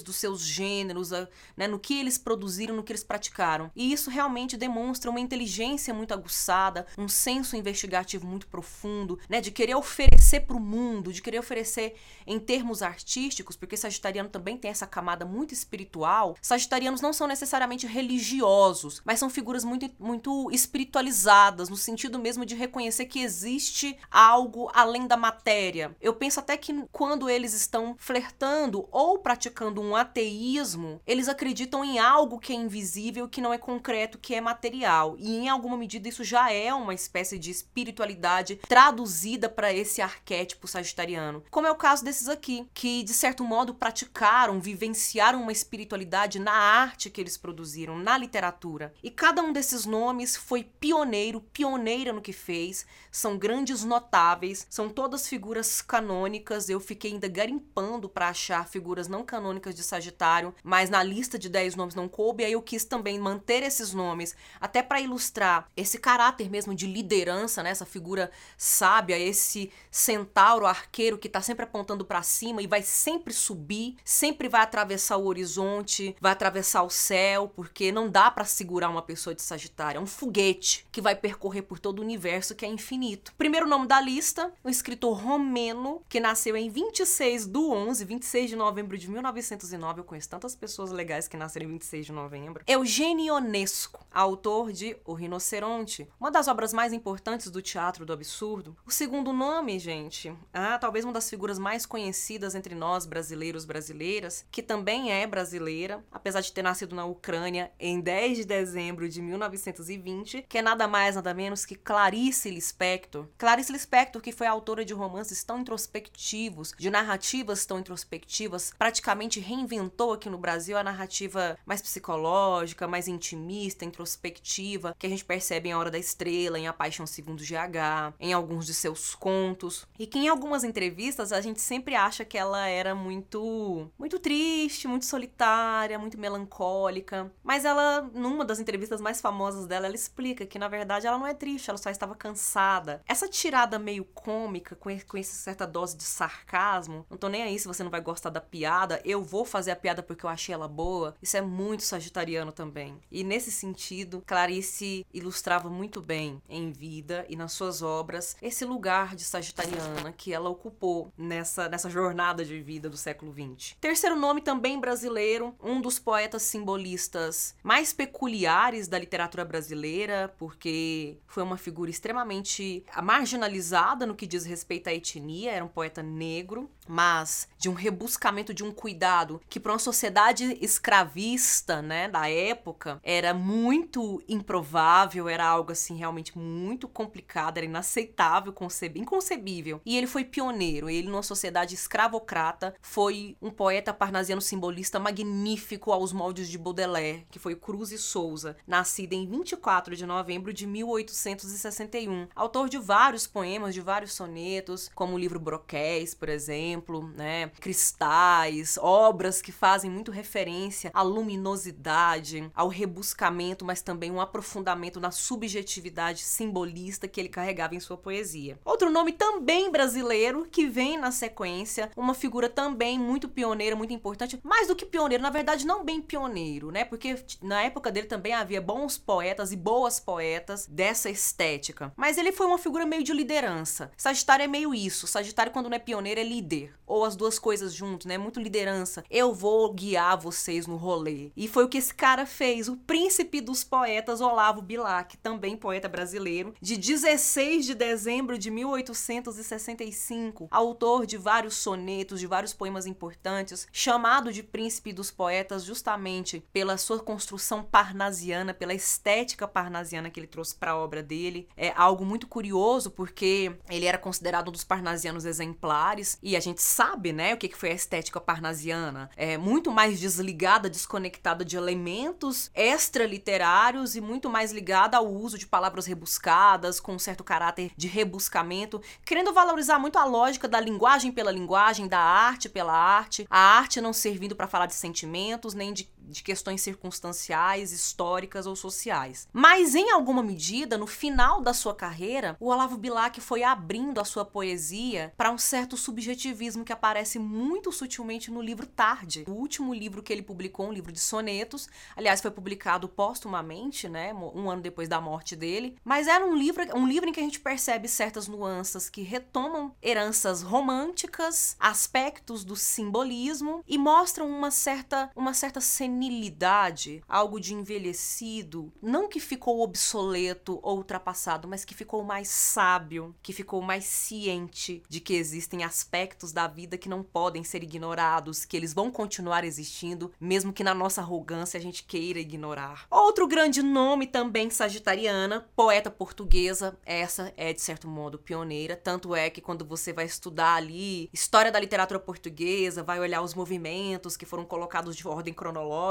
dos 0.04 0.16
seus 0.16 0.42
gêneros, 0.42 1.12
né, 1.56 1.68
no 1.68 1.80
que 1.80 2.00
eles 2.00 2.18
produziram, 2.18 2.76
no 2.76 2.84
que 2.84 2.92
eles 2.92 3.04
praticaram. 3.04 3.72
E 3.76 3.92
isso 3.92 4.10
realmente 4.10 4.58
demonstra 4.58 5.10
uma 5.10 5.20
inteligência 5.20 5.94
muito 5.94 6.14
aguçada, 6.14 6.86
um 6.98 7.08
senso 7.08 7.56
investigativo 7.56 8.26
muito 8.26 8.48
profundo, 8.48 9.20
né, 9.30 9.42
de 9.42 9.52
querer 9.52 9.76
oferecer 9.76 10.42
para 10.42 10.58
o 10.58 10.60
mundo, 10.60 11.14
de 11.14 11.22
querer 11.22 11.40
oferecer 11.40 11.96
em 12.26 12.40
termos 12.40 12.82
artísticos, 12.82 13.56
porque 13.56 13.78
Sagitariano 13.78 14.30
também 14.30 14.58
tem 14.58 14.72
essa 14.72 14.88
camada 14.88 15.26
muito 15.26 15.54
espiritual. 15.54 16.36
Sagitarianos 16.42 17.02
não 17.02 17.14
são 17.14 17.28
necessariamente 17.28 17.88
religiosos, 17.88 19.02
mas 19.06 19.20
são 19.20 19.30
figuras 19.30 19.64
muito, 19.64 19.90
muito 20.00 20.50
espiritualizadas, 20.52 21.70
no 21.70 21.78
sentido 21.78 22.18
mesmo 22.18 22.46
de 22.46 22.56
reconhecer 22.56 23.06
que 23.06 23.22
existe 23.22 23.98
algo 24.10 24.70
além 24.74 25.08
da 25.08 25.18
matéria. 25.18 25.96
Eu 26.02 26.14
penso 26.14 26.40
até 26.40 26.58
que 26.58 26.74
quando 26.92 27.30
eles 27.30 27.54
estão 27.54 27.96
flertando 27.98 28.88
ou 28.92 29.20
praticando 29.20 29.35
um 29.82 29.96
ateísmo, 29.96 31.02
eles 31.06 31.28
acreditam 31.28 31.84
em 31.84 32.00
algo 32.00 32.40
que 32.40 32.54
é 32.54 32.56
invisível, 32.56 33.28
que 33.28 33.42
não 33.42 33.54
é 33.54 33.58
concreto, 33.58 34.18
que 34.18 34.34
é 34.34 34.42
material. 34.42 35.16
E 35.18 35.36
em 35.36 35.50
alguma 35.50 35.78
medida 35.78 36.08
isso 36.08 36.24
já 36.24 36.52
é 36.52 36.74
uma 36.74 36.94
espécie 36.94 37.38
de 37.38 37.52
espiritualidade 37.52 38.58
traduzida 38.68 39.50
para 39.50 39.74
esse 39.74 40.02
arquétipo 40.02 40.68
sagitariano. 40.68 41.44
Como 41.52 41.68
é 41.68 41.72
o 41.72 41.76
caso 41.76 42.04
desses 42.04 42.30
aqui, 42.30 42.68
que 42.74 43.04
de 43.04 43.14
certo 43.14 43.44
modo 43.44 43.74
praticaram, 43.74 44.60
vivenciaram 44.60 45.42
uma 45.42 45.52
espiritualidade 45.52 46.40
na 46.40 46.54
arte 46.54 47.10
que 47.10 47.22
eles 47.22 47.38
produziram, 47.38 47.98
na 47.98 48.18
literatura. 48.18 48.94
E 49.04 49.10
cada 49.10 49.42
um 49.42 49.52
desses 49.52 49.86
nomes 49.86 50.36
foi 50.36 50.64
pioneiro, 50.64 51.42
pioneira 51.42 52.14
no 52.14 52.22
que 52.22 52.34
fez, 52.34 52.86
são 53.12 53.38
grandes 53.38 53.84
notáveis, 53.84 54.68
são 54.70 54.90
todas 54.90 55.28
figuras 55.28 55.82
canônicas. 55.82 56.70
Eu 56.70 56.80
fiquei 56.80 57.12
ainda 57.12 57.28
garimpando 57.28 58.10
para 58.10 58.30
achar 58.30 58.68
figuras 58.68 59.08
não 59.08 59.24
canônicas 59.26 59.76
de 59.76 59.84
Sagitário, 59.84 60.54
mas 60.64 60.90
na 60.90 61.04
lista 61.04 61.38
de 61.38 61.50
10 61.50 61.76
nomes 61.76 61.96
não 61.96 62.08
coube, 62.08 62.46
aí 62.46 62.54
eu 62.54 62.62
quis 62.62 62.86
também 62.86 63.20
manter 63.20 63.64
esses 63.64 63.94
nomes, 63.94 64.36
até 64.62 64.82
para 64.82 65.02
ilustrar 65.02 65.70
esse 65.76 65.98
caráter 65.98 66.50
mesmo 66.50 66.74
de 66.74 66.88
liderança, 66.88 67.62
né? 67.64 67.72
essa 67.72 67.86
figura 67.86 68.32
sábia, 68.58 69.18
esse 69.18 69.72
centauro 69.92 70.66
arqueiro 70.66 71.18
que 71.18 71.28
está 71.28 71.42
sempre 71.42 71.66
apontando 71.66 72.06
para 72.06 72.22
cima 72.22 72.62
e 72.62 72.68
vai 72.68 72.82
sempre 72.82 73.34
subir, 73.34 73.98
sempre 74.04 74.48
vai 74.48 74.62
atravessar 74.62 75.18
o 75.18 75.26
horizonte, 75.26 76.16
vai 76.22 76.32
atravessar 76.32 76.84
o 76.84 76.90
céu, 76.90 77.52
porque 77.56 77.92
não 77.92 78.10
dá 78.10 78.30
para 78.30 78.46
segurar 78.46 78.90
uma 78.90 79.02
pessoa 79.02 79.36
de 79.36 79.42
Sagitário, 79.42 80.00
é 80.00 80.02
um 80.02 80.08
foguete 80.08 80.88
que 80.92 81.02
vai 81.02 81.16
percorrer 81.16 81.64
por 81.64 81.80
todo 81.80 82.00
o 82.00 82.02
universo 82.02 82.56
que 82.56 82.66
é 82.66 82.68
infinito. 82.68 83.34
Primeiro 83.38 83.68
nome 83.68 83.88
da 83.88 84.00
lista, 84.00 84.52
o 84.64 84.70
escritor 84.70 85.18
romeno, 85.18 86.02
que 86.08 86.20
nasceu 86.20 86.56
em 86.56 86.70
26 86.70 87.48
do 87.48 87.72
11, 87.72 88.06
26 88.06 88.50
de 88.50 88.56
novembro 88.56 88.98
de 88.98 89.10
1909. 89.16 90.00
Eu 90.00 90.04
conheço 90.04 90.30
tantas 90.30 90.56
pessoas 90.56 90.92
legais 90.92 91.28
que 91.28 91.38
nasceram 91.38 91.66
em 91.68 91.74
26 91.74 92.06
de 92.06 92.12
novembro. 92.12 92.64
Eugênio 92.68 93.26
Ionesco, 93.26 94.06
autor 94.12 94.72
de 94.72 94.98
O 95.06 95.14
Rinoceronte, 95.14 96.08
uma 96.20 96.30
das 96.30 96.48
obras 96.48 96.74
mais 96.74 96.94
importantes 96.94 97.50
do 97.50 97.62
teatro 97.62 98.06
do 98.06 98.14
absurdo. 98.14 98.76
O 98.86 98.92
segundo 98.92 99.32
nome, 99.32 99.80
gente, 99.80 100.34
ah, 100.54 100.78
talvez 100.78 101.06
uma 101.06 101.14
das 101.14 101.30
figuras 101.30 101.58
mais 101.58 101.86
conhecidas 101.86 102.56
entre 102.56 102.76
nós 102.76 103.06
brasileiros 103.06 103.66
brasileiras, 103.66 104.46
que 104.52 104.62
também 104.62 105.12
é 105.12 105.26
brasileira, 105.26 106.04
apesar 106.12 106.42
de 106.42 106.52
ter 106.52 106.62
nascido 106.62 106.96
na 106.96 107.06
Ucrânia 107.06 107.72
em 107.80 108.00
10 108.00 108.38
de 108.38 108.46
dezembro 108.46 109.08
de 109.08 109.22
1920, 109.22 110.46
que 110.48 110.58
é 110.58 110.62
nada 110.62 110.88
mais 110.88 111.16
nada 111.16 111.34
menos 111.34 111.66
que 111.66 111.76
Clarice 111.76 112.50
Lispector. 112.50 113.28
Clarice 113.38 113.72
Lispector, 113.72 114.22
que 114.22 114.32
foi 114.32 114.48
autora 114.48 114.84
de 114.84 114.94
romances 114.94 115.44
tão 115.44 115.60
introspectivos, 115.60 116.74
de 116.78 116.90
narrativas 116.90 117.66
tão 117.66 117.80
introspectivas, 117.80 118.74
praticamente 118.78 119.05
reinventou 119.40 120.14
aqui 120.14 120.30
no 120.30 120.38
Brasil 120.38 120.78
a 120.78 120.84
narrativa 120.84 121.58
mais 121.66 121.82
psicológica, 121.82 122.88
mais 122.88 123.08
intimista, 123.08 123.86
introspectiva, 123.86 124.96
que 124.98 125.06
a 125.06 125.10
gente 125.10 125.26
percebe 125.26 125.70
em 125.70 125.72
A 125.74 125.78
Hora 125.78 125.92
da 125.92 125.98
Estrela, 125.98 126.58
em 126.58 126.68
A 126.68 126.74
Paixão 126.74 127.06
Segundo 127.06 127.44
GH, 127.44 128.16
em 128.20 128.34
alguns 128.34 128.66
de 128.66 128.74
seus 128.74 129.14
contos, 129.14 129.88
e 130.00 130.08
que 130.08 130.20
em 130.20 130.28
algumas 130.28 130.64
entrevistas 130.64 131.32
a 131.32 131.42
gente 131.42 131.62
sempre 131.62 131.96
acha 131.96 132.26
que 132.26 132.38
ela 132.38 132.68
era 132.68 132.96
muito 132.96 133.90
muito 133.98 134.20
triste, 134.20 134.88
muito 134.88 135.06
solitária, 135.06 136.00
muito 136.00 136.18
melancólica, 136.18 137.32
mas 137.44 137.66
ela 137.66 138.10
numa 138.14 138.46
das 138.46 138.60
entrevistas 138.60 139.02
mais 139.02 139.22
famosas 139.22 139.68
dela, 139.68 139.86
ela 139.86 139.96
explica 139.96 140.46
que 140.46 140.60
na 140.60 140.68
verdade 140.68 141.08
ela 141.08 141.18
não 141.18 141.28
é 141.28 141.34
triste, 141.34 141.70
ela 141.70 141.78
só 141.78 141.90
estava 141.90 142.16
cansada. 142.16 143.02
Essa 143.08 143.28
tirada 143.28 143.78
meio 143.78 144.06
cômica 144.06 144.76
com, 144.76 144.90
com 145.08 145.18
essa 145.18 145.36
certa 145.36 145.66
dose 145.68 145.96
de 145.96 146.04
sarcasmo, 146.04 147.06
não 147.10 147.18
tô 147.18 147.28
nem 147.28 147.44
aí 147.44 147.60
se 147.60 147.68
você 147.68 147.84
não 147.84 147.92
vai 147.92 148.02
gostar 148.02 148.30
da 148.30 148.42
piada, 148.42 148.95
eu 149.04 149.24
vou 149.24 149.46
fazer 149.46 149.72
a 149.72 149.76
piada 149.76 150.04
porque 150.04 150.26
eu 150.26 150.30
achei 150.30 150.54
ela 150.54 150.68
boa. 150.68 151.16
Isso 151.22 151.38
é 151.38 151.42
muito 151.42 151.84
sagitariano 151.84 152.52
também. 152.52 153.00
E 153.12 153.24
nesse 153.24 153.52
sentido, 153.52 154.24
Clarice 154.26 155.06
ilustrava 155.14 155.70
muito 155.70 156.02
bem 156.02 156.42
em 156.50 156.72
vida 156.72 157.26
e 157.30 157.36
nas 157.36 157.54
suas 157.54 157.82
obras 157.82 158.36
esse 158.42 158.66
lugar 158.66 159.16
de 159.16 159.24
sagitariana 159.24 160.14
que 160.14 160.34
ela 160.34 160.50
ocupou 160.50 161.12
nessa, 161.18 161.68
nessa 161.68 161.90
jornada 161.90 162.44
de 162.46 162.62
vida 162.62 162.90
do 162.90 162.98
século 162.98 163.34
XX. 163.34 163.76
Terceiro 163.80 164.16
nome 164.16 164.42
também 164.42 164.80
brasileiro, 164.80 165.56
um 165.62 165.82
dos 165.82 166.00
poetas 166.00 166.44
simbolistas 166.44 167.56
mais 167.64 167.94
peculiares 167.94 168.88
da 168.88 169.00
literatura 169.00 169.44
brasileira, 169.44 170.34
porque 170.38 171.18
foi 171.28 171.44
uma 171.44 171.58
figura 171.58 171.90
extremamente 171.90 172.86
marginalizada 173.04 174.06
no 174.06 174.16
que 174.16 174.28
diz 174.28 174.46
respeito 174.46 174.88
à 174.88 174.94
etnia, 174.94 175.52
era 175.52 175.66
um 175.66 175.70
poeta 175.70 176.02
negro, 176.02 176.70
mas 176.88 177.48
de 177.58 177.70
um 177.70 177.74
rebuscamento, 177.74 178.54
de 178.54 178.64
um 178.64 178.72
cuidado 178.72 179.42
que 179.50 179.60
para 179.60 179.72
uma 179.72 179.80
sociedade 179.80 180.58
escravista, 180.62 181.82
né, 181.82 182.08
da 182.08 182.30
época, 182.30 183.00
era 183.04 183.34
muito 183.34 184.22
improvável, 184.28 185.28
era 185.28 185.46
algo 185.46 185.72
assim 185.72 185.96
realmente 185.96 186.38
muito 186.38 186.88
complicado, 186.88 187.58
era 187.58 187.66
inaceitável, 187.66 188.54
inconcebível. 188.96 189.82
E 189.86 189.98
ele 189.98 190.08
foi 190.08 190.24
pioneiro, 190.24 190.90
ele 190.90 191.08
numa 191.08 191.24
sociedade 191.24 191.74
escravocrata 191.74 192.76
foi 192.82 193.36
um 193.42 193.50
poeta 193.50 193.94
parnasiano 193.94 194.42
simbolista 194.42 195.00
magnífico 195.00 195.92
aos 195.92 196.14
moldes 196.14 196.50
de 196.50 196.58
Baudelaire, 196.58 197.26
que 197.32 197.40
foi 197.40 197.56
Cruz 197.56 197.92
e 197.92 197.98
Souza, 197.98 198.56
nascido 198.68 199.14
em 199.14 199.28
24 199.28 199.96
de 199.96 200.06
novembro 200.06 200.54
de 200.54 200.68
1861, 200.68 202.28
autor 202.36 202.70
de 202.70 202.78
vários 202.78 203.26
poemas, 203.26 203.74
de 203.74 203.82
vários 203.82 204.14
sonetos, 204.14 204.90
como 204.94 205.16
o 205.16 205.20
livro 205.20 205.40
Broquéis, 205.40 206.14
por 206.14 206.30
exemplo, 206.30 206.75
né? 207.16 207.52
Cristais, 207.60 208.78
obras 208.82 209.42
que 209.42 209.52
fazem 209.52 209.90
muito 209.90 210.12
referência 210.12 210.92
à 210.94 211.02
luminosidade, 211.02 212.50
ao 212.56 212.68
rebuscamento, 212.68 213.66
mas 213.66 213.82
também 213.82 214.12
um 214.12 214.22
aprofundamento 214.22 215.00
na 215.00 215.12
subjetividade 215.12 216.22
simbolista 216.22 217.08
que 217.08 217.20
ele 217.20 217.30
carregava 217.30 217.76
em 217.76 217.80
sua 217.80 217.98
poesia. 217.98 218.60
Outro 218.64 218.90
nome 218.90 219.12
também 219.12 219.72
brasileiro 219.72 220.48
que 220.50 220.68
vem 220.68 220.98
na 220.98 221.12
sequência, 221.12 221.92
uma 221.96 222.14
figura 222.14 222.50
também 222.50 223.00
muito 223.00 223.30
pioneira, 223.30 223.76
muito 223.76 223.94
importante, 223.94 224.40
mais 224.44 224.68
do 224.68 224.76
que 224.76 224.86
pioneiro, 224.86 225.24
na 225.24 225.30
verdade 225.30 225.66
não 225.66 225.84
bem 225.84 226.02
pioneiro, 226.02 226.72
né? 226.72 226.86
Porque 226.86 227.16
na 227.42 227.64
época 227.64 227.92
dele 227.92 228.08
também 228.08 228.34
havia 228.34 228.62
bons 228.62 228.98
poetas 228.98 229.52
e 229.52 229.56
boas 229.56 230.00
poetas 230.00 230.68
dessa 230.68 231.10
estética. 231.10 231.94
Mas 231.96 232.18
ele 232.18 232.32
foi 232.32 232.46
uma 232.46 232.58
figura 232.58 232.86
meio 232.86 233.04
de 233.04 233.14
liderança. 233.14 233.92
Sagitário 233.98 234.44
é 234.44 234.48
meio 234.48 234.74
isso. 234.74 235.08
Sagitário 235.08 235.52
quando 235.52 235.70
não 235.70 235.76
é 235.76 235.80
pioneiro 235.80 236.20
é 236.20 236.24
líder, 236.24 236.65
ou 236.86 237.04
as 237.04 237.16
duas 237.16 237.40
coisas 237.40 237.74
juntos, 237.74 238.06
né? 238.06 238.18
Muito 238.18 238.40
liderança. 238.40 239.04
Eu 239.10 239.34
vou 239.34 239.74
guiar 239.74 240.18
vocês 240.18 240.68
no 240.68 240.76
rolê. 240.76 241.32
E 241.36 241.48
foi 241.48 241.66
o 241.66 241.70
que 241.70 241.78
esse 241.78 241.94
cara 241.94 242.26
fez, 242.26 242.68
o 242.68 242.78
príncipe 242.78 243.42
dos 243.42 243.64
poetas 243.64 244.22
Olavo 244.22 244.62
Bilac, 244.62 245.18
também 245.18 245.58
poeta 245.58 245.90
brasileiro, 245.90 246.54
de 246.62 246.78
16 246.78 247.66
de 247.66 247.76
dezembro 247.76 248.38
de 248.38 248.52
1865, 248.52 250.48
autor 250.52 251.06
de 251.06 251.18
vários 251.18 251.56
sonetos, 251.56 252.20
de 252.20 252.28
vários 252.28 252.54
poemas 252.54 252.86
importantes, 252.86 253.68
chamado 253.72 254.32
de 254.32 254.44
príncipe 254.44 254.94
dos 254.94 255.12
poetas 255.12 255.64
justamente 255.64 256.44
pela 256.54 256.78
sua 256.78 257.00
construção 257.00 257.64
parnasiana, 257.64 258.54
pela 258.54 258.74
estética 258.74 259.48
parnasiana 259.48 260.10
que 260.10 260.20
ele 260.20 260.28
trouxe 260.28 260.56
para 260.56 260.72
a 260.72 260.78
obra 260.78 261.02
dele. 261.02 261.48
É 261.58 261.74
algo 261.76 262.06
muito 262.06 262.28
curioso 262.28 262.92
porque 262.92 263.56
ele 263.70 263.86
era 263.86 263.98
considerado 263.98 264.50
um 264.50 264.52
dos 264.52 264.64
parnasianos 264.64 265.26
exemplares 265.26 266.18
e 266.22 266.36
a 266.36 266.40
gente 266.40 266.55
gente 266.56 266.62
sabe, 266.62 267.12
né, 267.12 267.34
o 267.34 267.38
que 267.38 267.54
foi 267.54 267.72
a 267.72 267.76
estética 267.76 268.22
parnasiana. 268.22 269.10
É 269.18 269.38
muito 269.38 269.72
mais 269.72 270.00
desligada, 270.00 270.70
desconectada 270.70 271.44
de 271.44 271.58
elementos 271.58 272.50
extraliterários 272.56 273.96
e 273.96 274.02
muito 274.02 274.30
mais 274.30 274.54
ligada 274.54 274.98
ao 274.98 275.06
uso 275.06 275.38
de 275.38 275.46
palavras 275.46 275.86
rebuscadas, 275.86 276.80
com 276.80 276.94
um 276.94 277.00
certo 277.00 277.24
caráter 277.24 277.72
de 277.76 277.88
rebuscamento, 277.88 278.82
querendo 279.06 279.34
valorizar 279.34 279.78
muito 279.78 280.00
a 280.00 280.06
lógica 280.06 280.48
da 280.48 280.60
linguagem 280.60 281.12
pela 281.12 281.32
linguagem, 281.32 281.88
da 281.88 282.00
arte 282.00 282.48
pela 282.48 282.74
arte, 282.74 283.28
a 283.30 283.58
arte 283.58 283.82
não 283.82 283.92
servindo 283.92 284.36
para 284.36 284.48
falar 284.48 284.66
de 284.66 284.76
sentimentos 284.76 285.54
nem 285.54 285.74
de 285.74 285.90
de 286.08 286.24
questões 286.24 286.62
circunstanciais, 286.62 287.72
históricas 287.72 288.46
ou 288.46 288.56
sociais. 288.56 289.28
Mas 289.34 289.76
em 289.76 289.92
alguma 289.92 290.24
medida, 290.24 290.78
no 290.78 290.88
final 290.88 291.42
da 291.42 291.54
sua 291.54 291.74
carreira, 291.74 292.36
o 292.40 292.48
Olavo 292.48 292.78
Bilac 292.78 293.20
foi 293.22 293.44
abrindo 293.44 294.00
a 294.00 294.06
sua 294.06 294.26
poesia 294.26 295.14
para 295.18 295.32
um 295.32 295.38
certo 295.38 295.78
subjetivismo 295.78 296.64
que 296.64 296.74
aparece 296.74 297.20
muito 297.20 297.72
sutilmente 297.72 298.32
no 298.32 298.42
livro 298.42 298.66
Tarde, 298.66 299.26
o 299.28 299.32
último 299.32 299.74
livro 299.74 300.04
que 300.04 300.12
ele 300.12 300.22
publicou, 300.22 300.68
um 300.68 300.74
livro 300.74 300.92
de 300.92 301.00
sonetos. 301.00 301.68
Aliás, 301.96 302.22
foi 302.22 302.32
publicado 302.32 302.88
póstumamente, 302.88 303.88
né, 303.88 304.14
um 304.14 304.50
ano 304.50 304.62
depois 304.62 304.88
da 304.88 305.00
morte 305.00 305.36
dele. 305.36 305.76
Mas 305.84 306.08
era 306.08 306.26
um 306.26 306.36
livro, 306.36 306.64
um 306.76 306.88
livro 306.88 307.10
em 307.10 307.14
que 307.14 307.20
a 307.20 307.24
gente 307.24 307.40
percebe 307.40 307.88
certas 307.88 308.28
nuances 308.28 308.90
que 308.90 309.02
retomam 309.02 309.74
heranças 309.82 310.42
românticas, 310.42 311.56
aspectos 311.60 312.44
do 312.44 312.56
simbolismo 312.56 313.64
e 313.68 313.78
mostram 313.78 314.30
uma 314.30 314.52
certa, 314.52 315.10
uma 315.16 315.34
certa 315.34 315.62
senilidade, 315.96 317.02
algo 317.08 317.40
de 317.40 317.54
envelhecido, 317.54 318.72
não 318.82 319.08
que 319.08 319.20
ficou 319.20 319.62
obsoleto 319.62 320.60
ou 320.62 320.78
ultrapassado, 320.78 321.48
mas 321.48 321.64
que 321.64 321.74
ficou 321.74 322.04
mais 322.04 322.28
sábio, 322.28 323.16
que 323.24 323.32
ficou 323.32 323.62
mais 323.62 323.86
ciente 323.86 324.84
de 324.90 325.00
que 325.00 325.14
existem 325.14 325.64
aspectos 325.64 326.34
da 326.34 326.48
vida 326.48 326.78
que 326.78 326.90
não 326.90 327.02
podem 327.02 327.46
ser 327.46 327.64
ignorados, 327.64 328.44
que 328.44 328.58
eles 328.58 328.74
vão 328.74 328.92
continuar 328.92 329.46
existindo, 329.46 330.12
mesmo 330.20 330.52
que 330.52 330.64
na 330.64 330.74
nossa 330.74 331.00
arrogância 331.00 331.58
a 331.58 331.62
gente 331.62 331.84
queira 331.84 332.20
ignorar. 332.20 332.86
Outro 332.92 333.26
grande 333.26 333.64
nome 333.64 334.06
também 334.06 334.50
sagitariana, 334.50 335.48
poeta 335.56 335.90
portuguesa, 335.90 336.78
essa 336.86 337.34
é 337.38 337.54
de 337.54 337.62
certo 337.62 337.88
modo 337.88 338.20
pioneira, 338.20 338.76
tanto 338.76 339.16
é 339.16 339.30
que 339.30 339.42
quando 339.42 339.64
você 339.64 339.94
vai 339.94 340.06
estudar 340.06 340.56
ali 340.56 341.10
história 341.14 341.52
da 341.52 341.60
literatura 341.60 342.00
portuguesa, 342.00 342.84
vai 342.84 343.00
olhar 343.00 343.22
os 343.22 343.34
movimentos 343.34 344.18
que 344.18 344.26
foram 344.26 344.44
colocados 344.44 344.96
de 344.96 345.08
ordem 345.08 345.34
cronológica, 345.34 345.85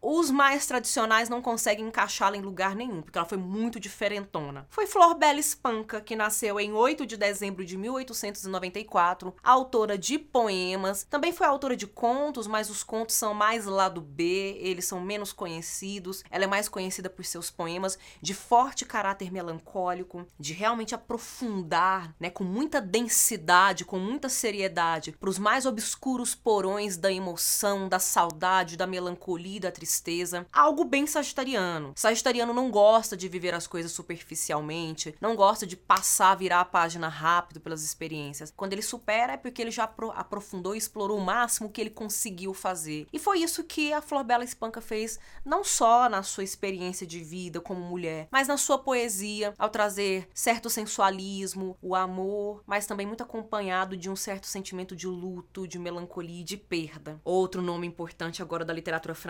os 0.00 0.30
mais 0.30 0.66
tradicionais 0.66 1.28
não 1.28 1.42
conseguem 1.42 1.86
encaixá-la 1.86 2.36
em 2.36 2.42
lugar 2.42 2.74
nenhum, 2.74 3.02
porque 3.02 3.18
ela 3.18 3.26
foi 3.26 3.38
muito 3.38 3.80
diferentona. 3.80 4.66
Foi 4.70 4.86
Flor 4.86 5.14
Bela 5.14 5.38
Espanca, 5.38 6.00
que 6.00 6.14
nasceu 6.14 6.60
em 6.60 6.72
8 6.72 7.06
de 7.06 7.16
dezembro 7.16 7.64
de 7.64 7.76
1894, 7.76 9.34
autora 9.42 9.98
de 9.98 10.18
poemas, 10.18 11.04
também 11.04 11.32
foi 11.32 11.46
autora 11.46 11.76
de 11.76 11.86
contos, 11.86 12.46
mas 12.46 12.70
os 12.70 12.82
contos 12.82 13.14
são 13.16 13.34
mais 13.34 13.66
lado 13.66 14.00
B, 14.00 14.56
eles 14.60 14.84
são 14.84 15.00
menos 15.00 15.32
conhecidos. 15.32 16.22
Ela 16.30 16.44
é 16.44 16.46
mais 16.46 16.68
conhecida 16.68 17.10
por 17.10 17.24
seus 17.24 17.50
poemas 17.50 17.98
de 18.20 18.34
forte 18.34 18.84
caráter 18.84 19.32
melancólico, 19.32 20.26
de 20.38 20.52
realmente 20.52 20.94
aprofundar, 20.94 22.14
né, 22.18 22.30
com 22.30 22.44
muita 22.44 22.80
densidade, 22.80 23.84
com 23.84 23.98
muita 23.98 24.28
seriedade, 24.28 25.12
para 25.12 25.30
os 25.30 25.38
mais 25.38 25.66
obscuros 25.66 26.34
porões 26.34 26.96
da 26.96 27.12
emoção, 27.12 27.88
da 27.88 27.98
saudade, 27.98 28.76
da 28.76 28.86
melancolia 28.86 29.39
melancolia, 29.40 29.60
da 29.60 29.72
tristeza, 29.72 30.46
algo 30.52 30.84
bem 30.84 31.06
sagitariano. 31.06 31.92
Sagitariano 31.96 32.52
não 32.52 32.70
gosta 32.70 33.16
de 33.16 33.28
viver 33.28 33.54
as 33.54 33.66
coisas 33.66 33.90
superficialmente, 33.92 35.14
não 35.20 35.34
gosta 35.34 35.66
de 35.66 35.76
passar, 35.76 36.34
virar 36.36 36.60
a 36.60 36.64
página 36.64 37.08
rápido 37.08 37.60
pelas 37.60 37.82
experiências. 37.82 38.52
Quando 38.56 38.72
ele 38.74 38.82
supera 38.82 39.32
é 39.32 39.36
porque 39.36 39.62
ele 39.62 39.70
já 39.70 39.84
aprofundou 40.14 40.74
e 40.74 40.78
explorou 40.78 41.18
o 41.18 41.24
máximo 41.24 41.70
que 41.70 41.80
ele 41.80 41.90
conseguiu 41.90 42.52
fazer. 42.52 43.06
E 43.12 43.18
foi 43.18 43.40
isso 43.40 43.64
que 43.64 43.92
a 43.92 44.02
Flor 44.02 44.24
Bela 44.24 44.44
Espanca 44.44 44.80
fez, 44.80 45.18
não 45.44 45.64
só 45.64 46.08
na 46.08 46.22
sua 46.22 46.44
experiência 46.44 47.06
de 47.06 47.20
vida 47.20 47.60
como 47.60 47.80
mulher, 47.80 48.28
mas 48.30 48.48
na 48.48 48.56
sua 48.56 48.78
poesia, 48.78 49.54
ao 49.58 49.70
trazer 49.70 50.28
certo 50.34 50.68
sensualismo, 50.68 51.76
o 51.80 51.94
amor, 51.94 52.62
mas 52.66 52.86
também 52.86 53.06
muito 53.06 53.22
acompanhado 53.22 53.96
de 53.96 54.10
um 54.10 54.16
certo 54.16 54.46
sentimento 54.46 54.94
de 54.94 55.06
luto, 55.06 55.66
de 55.66 55.78
melancolia 55.78 56.40
e 56.40 56.44
de 56.44 56.56
perda. 56.56 57.20
Outro 57.24 57.62
nome 57.62 57.86
importante 57.86 58.42
agora 58.42 58.64
da 58.64 58.72
literatura 58.72 59.14
francesa, 59.14 59.29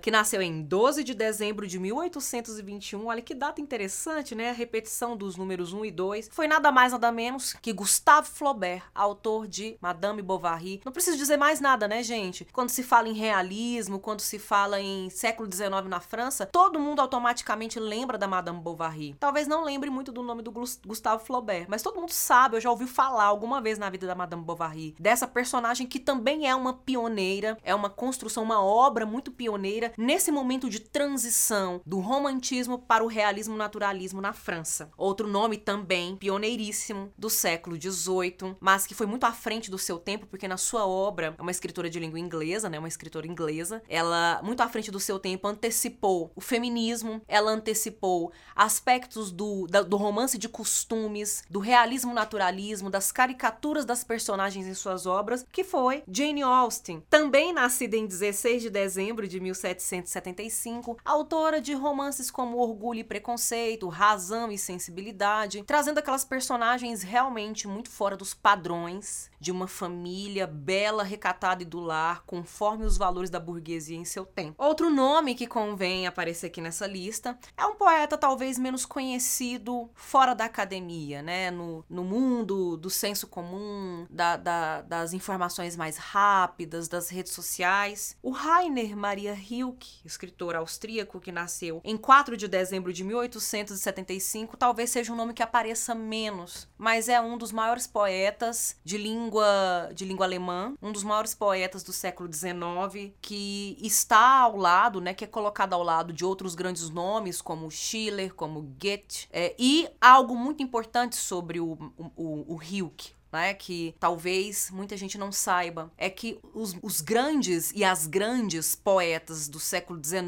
que 0.00 0.10
nasceu 0.10 0.40
em 0.42 0.62
12 0.62 1.02
de 1.04 1.14
dezembro 1.14 1.66
de 1.66 1.78
1821. 1.78 3.06
Olha 3.06 3.22
que 3.22 3.34
data 3.34 3.60
interessante, 3.60 4.34
né? 4.34 4.50
A 4.50 4.52
repetição 4.52 5.16
dos 5.16 5.36
números 5.36 5.72
1 5.72 5.84
e 5.84 5.90
2. 5.90 6.28
Foi 6.32 6.46
nada 6.46 6.70
mais, 6.70 6.92
nada 6.92 7.10
menos 7.10 7.52
que 7.54 7.72
Gustave 7.72 8.28
Flaubert, 8.28 8.84
autor 8.94 9.46
de 9.46 9.76
Madame 9.80 10.22
Bovary. 10.22 10.80
Não 10.84 10.92
preciso 10.92 11.16
dizer 11.16 11.36
mais 11.36 11.60
nada, 11.60 11.88
né, 11.88 12.02
gente? 12.02 12.46
Quando 12.52 12.70
se 12.70 12.82
fala 12.82 13.08
em 13.08 13.14
realismo, 13.14 13.98
quando 13.98 14.20
se 14.20 14.38
fala 14.38 14.80
em 14.80 15.10
século 15.10 15.50
XIX 15.50 15.70
na 15.88 16.00
França, 16.00 16.46
todo 16.46 16.80
mundo 16.80 17.00
automaticamente 17.00 17.78
lembra 17.78 18.18
da 18.18 18.28
Madame 18.28 18.60
Bovary. 18.60 19.16
Talvez 19.18 19.46
não 19.46 19.64
lembre 19.64 19.90
muito 19.90 20.12
do 20.12 20.22
nome 20.22 20.42
do 20.42 20.50
Gustave 20.50 21.24
Flaubert, 21.24 21.66
mas 21.68 21.82
todo 21.82 22.00
mundo 22.00 22.12
sabe, 22.12 22.56
eu 22.56 22.60
já 22.60 22.70
ouvi 22.70 22.86
falar 22.86 23.24
alguma 23.24 23.60
vez 23.60 23.78
na 23.78 23.90
vida 23.90 24.06
da 24.06 24.14
Madame 24.14 24.42
Bovary, 24.42 24.94
dessa 24.98 25.26
personagem 25.26 25.86
que 25.86 25.98
também 25.98 26.48
é 26.48 26.54
uma 26.54 26.72
pioneira, 26.72 27.58
é 27.62 27.74
uma 27.74 27.90
construção, 27.90 28.42
uma 28.42 28.62
obra 28.62 29.04
muito 29.04 29.25
pioneira 29.30 29.92
nesse 29.96 30.30
momento 30.30 30.68
de 30.68 30.80
transição 30.80 31.80
do 31.84 31.98
romantismo 31.98 32.78
para 32.78 33.04
o 33.04 33.08
realismo 33.08 33.56
naturalismo 33.56 34.20
na 34.20 34.32
França. 34.32 34.90
Outro 34.96 35.26
nome 35.28 35.56
também 35.56 36.16
pioneiríssimo 36.16 37.12
do 37.16 37.30
século 37.30 37.76
XVIII, 37.80 38.56
mas 38.60 38.86
que 38.86 38.94
foi 38.94 39.06
muito 39.06 39.24
à 39.24 39.32
frente 39.32 39.70
do 39.70 39.78
seu 39.78 39.98
tempo, 39.98 40.26
porque 40.26 40.48
na 40.48 40.56
sua 40.56 40.86
obra, 40.86 41.34
é 41.38 41.42
uma 41.42 41.50
escritora 41.50 41.88
de 41.88 41.98
língua 41.98 42.18
inglesa, 42.18 42.68
né, 42.68 42.78
uma 42.78 42.88
escritora 42.88 43.26
inglesa, 43.26 43.82
ela, 43.88 44.40
muito 44.42 44.60
à 44.60 44.68
frente 44.68 44.90
do 44.90 45.00
seu 45.00 45.18
tempo, 45.18 45.48
antecipou 45.48 46.30
o 46.34 46.40
feminismo, 46.40 47.22
ela 47.26 47.50
antecipou 47.50 48.32
aspectos 48.54 49.30
do, 49.30 49.66
da, 49.66 49.82
do 49.82 49.96
romance 49.96 50.38
de 50.38 50.48
costumes, 50.48 51.44
do 51.48 51.58
realismo 51.58 52.14
naturalismo, 52.14 52.90
das 52.90 53.12
caricaturas 53.12 53.84
das 53.84 54.04
personagens 54.04 54.66
em 54.66 54.74
suas 54.74 55.06
obras, 55.06 55.46
que 55.50 55.64
foi 55.64 56.02
Jane 56.10 56.42
Austen, 56.42 57.02
também 57.08 57.52
nascida 57.52 57.96
em 57.96 58.06
16 58.06 58.62
de 58.62 58.70
dezembro 58.70 59.15
dezembro 59.16 59.28
de 59.28 59.40
1775, 59.40 60.98
autora 61.04 61.60
de 61.60 61.72
romances 61.72 62.30
como 62.30 62.58
Orgulho 62.58 63.00
e 63.00 63.04
Preconceito, 63.04 63.88
Razão 63.88 64.50
e 64.52 64.58
Sensibilidade, 64.58 65.62
trazendo 65.62 65.98
aquelas 65.98 66.24
personagens 66.24 67.02
realmente 67.02 67.66
muito 67.66 67.90
fora 67.90 68.16
dos 68.16 68.34
padrões 68.34 69.30
de 69.46 69.52
uma 69.52 69.68
família 69.68 70.44
bela, 70.44 71.04
recatada 71.04 71.62
e 71.62 71.64
do 71.64 71.78
lar, 71.78 72.24
conforme 72.26 72.84
os 72.84 72.96
valores 72.98 73.30
da 73.30 73.38
burguesia 73.38 73.96
em 73.96 74.04
seu 74.04 74.26
tempo. 74.26 74.56
Outro 74.58 74.90
nome 74.90 75.36
que 75.36 75.46
convém 75.46 76.04
aparecer 76.04 76.46
aqui 76.48 76.60
nessa 76.60 76.84
lista 76.84 77.38
é 77.56 77.64
um 77.64 77.76
poeta 77.76 78.18
talvez 78.18 78.58
menos 78.58 78.84
conhecido 78.84 79.88
fora 79.94 80.34
da 80.34 80.46
academia, 80.46 81.22
né? 81.22 81.52
No, 81.52 81.84
no 81.88 82.02
mundo 82.02 82.76
do 82.76 82.90
senso 82.90 83.28
comum, 83.28 84.04
da, 84.10 84.36
da, 84.36 84.82
das 84.82 85.12
informações 85.12 85.76
mais 85.76 85.96
rápidas, 85.96 86.88
das 86.88 87.08
redes 87.08 87.30
sociais. 87.30 88.16
O 88.20 88.32
Rainer 88.32 88.96
Maria 88.96 89.32
Rilke, 89.32 90.00
escritor 90.04 90.56
austríaco 90.56 91.20
que 91.20 91.30
nasceu 91.30 91.80
em 91.84 91.96
4 91.96 92.36
de 92.36 92.48
dezembro 92.48 92.92
de 92.92 93.04
1875, 93.04 94.56
talvez 94.56 94.90
seja 94.90 95.12
um 95.12 95.16
nome 95.16 95.34
que 95.34 95.42
apareça 95.42 95.94
menos, 95.94 96.68
mas 96.76 97.08
é 97.08 97.20
um 97.20 97.38
dos 97.38 97.52
maiores 97.52 97.86
poetas 97.86 98.76
de 98.82 98.98
língua 98.98 99.35
língua, 99.36 99.90
de 99.94 100.04
língua 100.04 100.26
alemã, 100.26 100.74
um 100.80 100.92
dos 100.92 101.04
maiores 101.04 101.34
poetas 101.34 101.82
do 101.82 101.92
século 101.92 102.32
XIX, 102.32 103.12
que 103.20 103.76
está 103.80 104.40
ao 104.40 104.56
lado, 104.56 105.00
né, 105.00 105.12
que 105.12 105.24
é 105.24 105.26
colocado 105.26 105.74
ao 105.74 105.82
lado 105.82 106.12
de 106.12 106.24
outros 106.24 106.54
grandes 106.54 106.88
nomes, 106.90 107.42
como 107.42 107.70
Schiller, 107.70 108.34
como 108.34 108.62
Goethe, 108.62 109.28
é, 109.30 109.54
e 109.58 109.88
algo 110.00 110.34
muito 110.34 110.62
importante 110.62 111.16
sobre 111.16 111.60
o, 111.60 111.78
o, 112.16 112.54
o 112.54 112.62
Hilke, 112.62 113.15
né, 113.36 113.52
que 113.52 113.94
talvez 114.00 114.70
muita 114.70 114.96
gente 114.96 115.18
não 115.18 115.30
saiba, 115.30 115.92
é 115.98 116.08
que 116.08 116.40
os, 116.54 116.74
os 116.82 117.02
grandes 117.02 117.70
e 117.74 117.84
as 117.84 118.06
grandes 118.06 118.74
poetas 118.74 119.46
do 119.46 119.60
século 119.60 120.00
XIX, 120.02 120.24